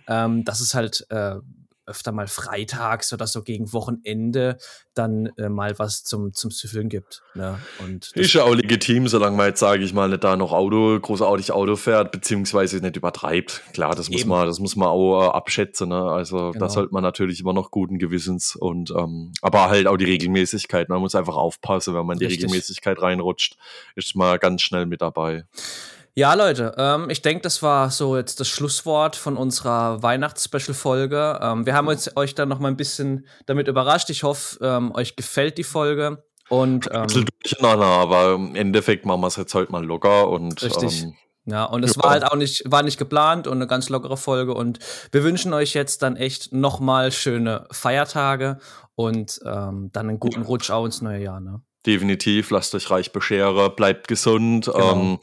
ähm, 0.08 0.44
dass 0.44 0.60
es 0.60 0.74
halt 0.74 1.06
äh, 1.10 1.36
öfter 1.86 2.12
mal 2.12 2.26
freitags 2.26 3.12
oder 3.12 3.26
so 3.26 3.42
gegen 3.42 3.72
Wochenende 3.72 4.58
dann 4.94 5.26
äh, 5.36 5.48
mal 5.48 5.78
was 5.78 6.04
zum, 6.04 6.32
zum 6.32 6.50
Süffeln 6.50 6.88
gibt. 6.88 7.22
Ne? 7.34 7.58
Und 7.78 8.10
ist 8.14 8.32
ja 8.32 8.44
auch 8.44 8.54
legitim, 8.54 9.08
solange 9.08 9.36
man 9.36 9.48
jetzt, 9.48 9.60
sage 9.60 9.84
ich 9.84 9.92
mal, 9.92 10.08
nicht 10.08 10.24
da 10.24 10.36
noch 10.36 10.52
Auto, 10.52 10.98
großartig 11.00 11.52
Auto 11.52 11.76
fährt, 11.76 12.12
beziehungsweise 12.12 12.80
nicht 12.80 12.96
übertreibt. 12.96 13.62
Klar, 13.72 13.94
das 13.94 14.10
muss 14.10 14.24
man, 14.24 14.46
das 14.46 14.58
muss 14.58 14.76
man 14.76 14.88
auch 14.88 15.26
äh, 15.26 15.30
abschätzen. 15.30 15.88
Ne? 15.90 16.02
Also 16.02 16.52
genau. 16.52 16.66
da 16.66 16.68
sollte 16.68 16.92
man 16.92 17.02
natürlich 17.02 17.40
immer 17.40 17.52
noch 17.52 17.70
guten 17.70 17.98
Gewissens 17.98 18.56
und 18.56 18.90
ähm, 18.90 19.32
aber 19.42 19.68
halt 19.68 19.86
auch 19.86 19.96
die 19.96 20.04
Regelmäßigkeit. 20.04 20.88
Man 20.88 21.00
muss 21.00 21.14
einfach 21.14 21.36
aufpassen, 21.36 21.94
wenn 21.94 22.06
man 22.06 22.18
die 22.18 22.24
Richtig. 22.24 22.44
Regelmäßigkeit 22.44 23.00
reinrutscht, 23.00 23.56
ist 23.94 24.16
man 24.16 24.38
ganz 24.38 24.62
schnell 24.62 24.86
mit 24.86 25.02
dabei. 25.02 25.44
Ja, 26.18 26.32
Leute, 26.32 26.74
ähm, 26.78 27.10
ich 27.10 27.20
denke, 27.20 27.42
das 27.42 27.62
war 27.62 27.90
so 27.90 28.16
jetzt 28.16 28.40
das 28.40 28.48
Schlusswort 28.48 29.16
von 29.16 29.36
unserer 29.36 30.02
Weihnachts-Special-Folge. 30.02 31.40
Ähm, 31.42 31.66
wir 31.66 31.74
haben 31.74 31.88
uns, 31.88 32.16
euch 32.16 32.34
dann 32.34 32.48
noch 32.48 32.58
mal 32.58 32.68
ein 32.68 32.78
bisschen 32.78 33.26
damit 33.44 33.68
überrascht. 33.68 34.08
Ich 34.08 34.22
hoffe, 34.22 34.56
ähm, 34.62 34.94
euch 34.94 35.14
gefällt 35.14 35.58
die 35.58 35.62
Folge. 35.62 36.24
Und, 36.48 36.86
ähm, 36.90 37.02
ein 37.02 37.06
bisschen 37.06 37.26
durcheinander, 37.42 37.84
aber 37.84 38.34
im 38.34 38.54
Endeffekt 38.54 39.04
machen 39.04 39.20
wir 39.20 39.26
es 39.26 39.36
jetzt 39.36 39.52
heute 39.52 39.70
mal 39.70 39.84
locker 39.84 40.30
und 40.30 40.62
richtig. 40.62 41.02
Ähm, 41.02 41.14
ja, 41.44 41.64
und 41.64 41.84
es 41.84 41.96
ja. 41.96 42.02
war 42.02 42.10
halt 42.12 42.24
auch 42.24 42.36
nicht, 42.36 42.62
war 42.64 42.82
nicht 42.82 42.96
geplant 42.96 43.46
und 43.46 43.58
eine 43.58 43.66
ganz 43.66 43.90
lockere 43.90 44.16
Folge. 44.16 44.54
Und 44.54 44.78
wir 45.12 45.22
wünschen 45.22 45.52
euch 45.52 45.74
jetzt 45.74 46.00
dann 46.00 46.16
echt 46.16 46.50
nochmal 46.50 47.12
schöne 47.12 47.66
Feiertage 47.70 48.56
und 48.94 49.38
ähm, 49.44 49.90
dann 49.92 50.08
einen 50.08 50.18
guten 50.18 50.40
Rutsch 50.40 50.70
auch 50.70 50.86
ins 50.86 51.02
neue 51.02 51.22
Jahr. 51.22 51.40
Ne? 51.40 51.60
Definitiv, 51.84 52.50
lasst 52.50 52.74
euch 52.74 52.90
reich 52.90 53.12
bescheren, 53.12 53.76
bleibt 53.76 54.08
gesund. 54.08 54.64
Genau. 54.64 55.20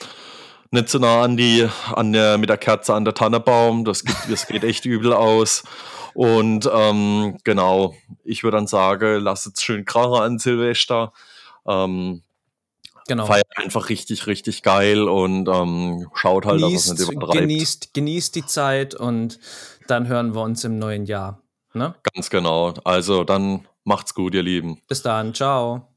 Nicht 0.74 0.90
so 0.90 0.98
nah 0.98 1.22
an 1.22 1.38
die, 1.38 1.70
an 1.94 2.14
der, 2.14 2.40
mit 2.40 2.50
der 2.50 2.58
Kerze 2.58 2.96
an 2.96 3.06
der 3.06 3.14
Tannebaum. 3.14 3.86
Das, 3.86 4.04
gibt, 4.04 4.18
das 4.28 4.48
geht 4.48 4.64
echt 4.64 4.86
übel 4.86 5.14
aus. 5.14 5.64
Und 6.16 6.68
ähm, 6.74 7.38
genau, 7.44 7.94
ich 8.24 8.44
würde 8.44 8.58
dann 8.58 8.66
sagen, 8.66 9.22
lasst 9.22 9.46
es 9.46 9.62
schön 9.62 9.86
krachen 9.86 10.16
an 10.16 10.40
Silvester. 10.40 11.14
Ähm, 11.68 12.24
genau. 13.08 13.28
Feiert 13.28 13.46
einfach 13.56 13.90
richtig, 13.90 14.26
richtig 14.26 14.64
geil 14.64 15.08
und 15.08 15.48
ähm, 15.48 16.08
schaut 16.16 16.48
halt, 16.48 16.62
genießt, 16.62 16.90
dass 16.90 17.00
es 17.00 17.08
nicht 17.08 17.18
übertreibt. 17.18 17.40
Genießt, 17.40 17.94
genießt 17.94 18.36
die 18.36 18.46
Zeit 18.48 18.96
und 18.96 19.40
dann 19.88 20.08
hören 20.08 20.34
wir 20.34 20.42
uns 20.42 20.64
im 20.64 20.80
neuen 20.80 21.06
Jahr. 21.06 21.40
Ne? 21.76 21.94
Ganz 22.16 22.32
genau. 22.32 22.74
Also 22.84 23.24
dann 23.24 23.68
macht's 23.84 24.16
gut, 24.16 24.34
ihr 24.34 24.42
Lieben. 24.42 24.82
Bis 24.88 25.04
dann. 25.04 25.36
Ciao. 25.36 25.88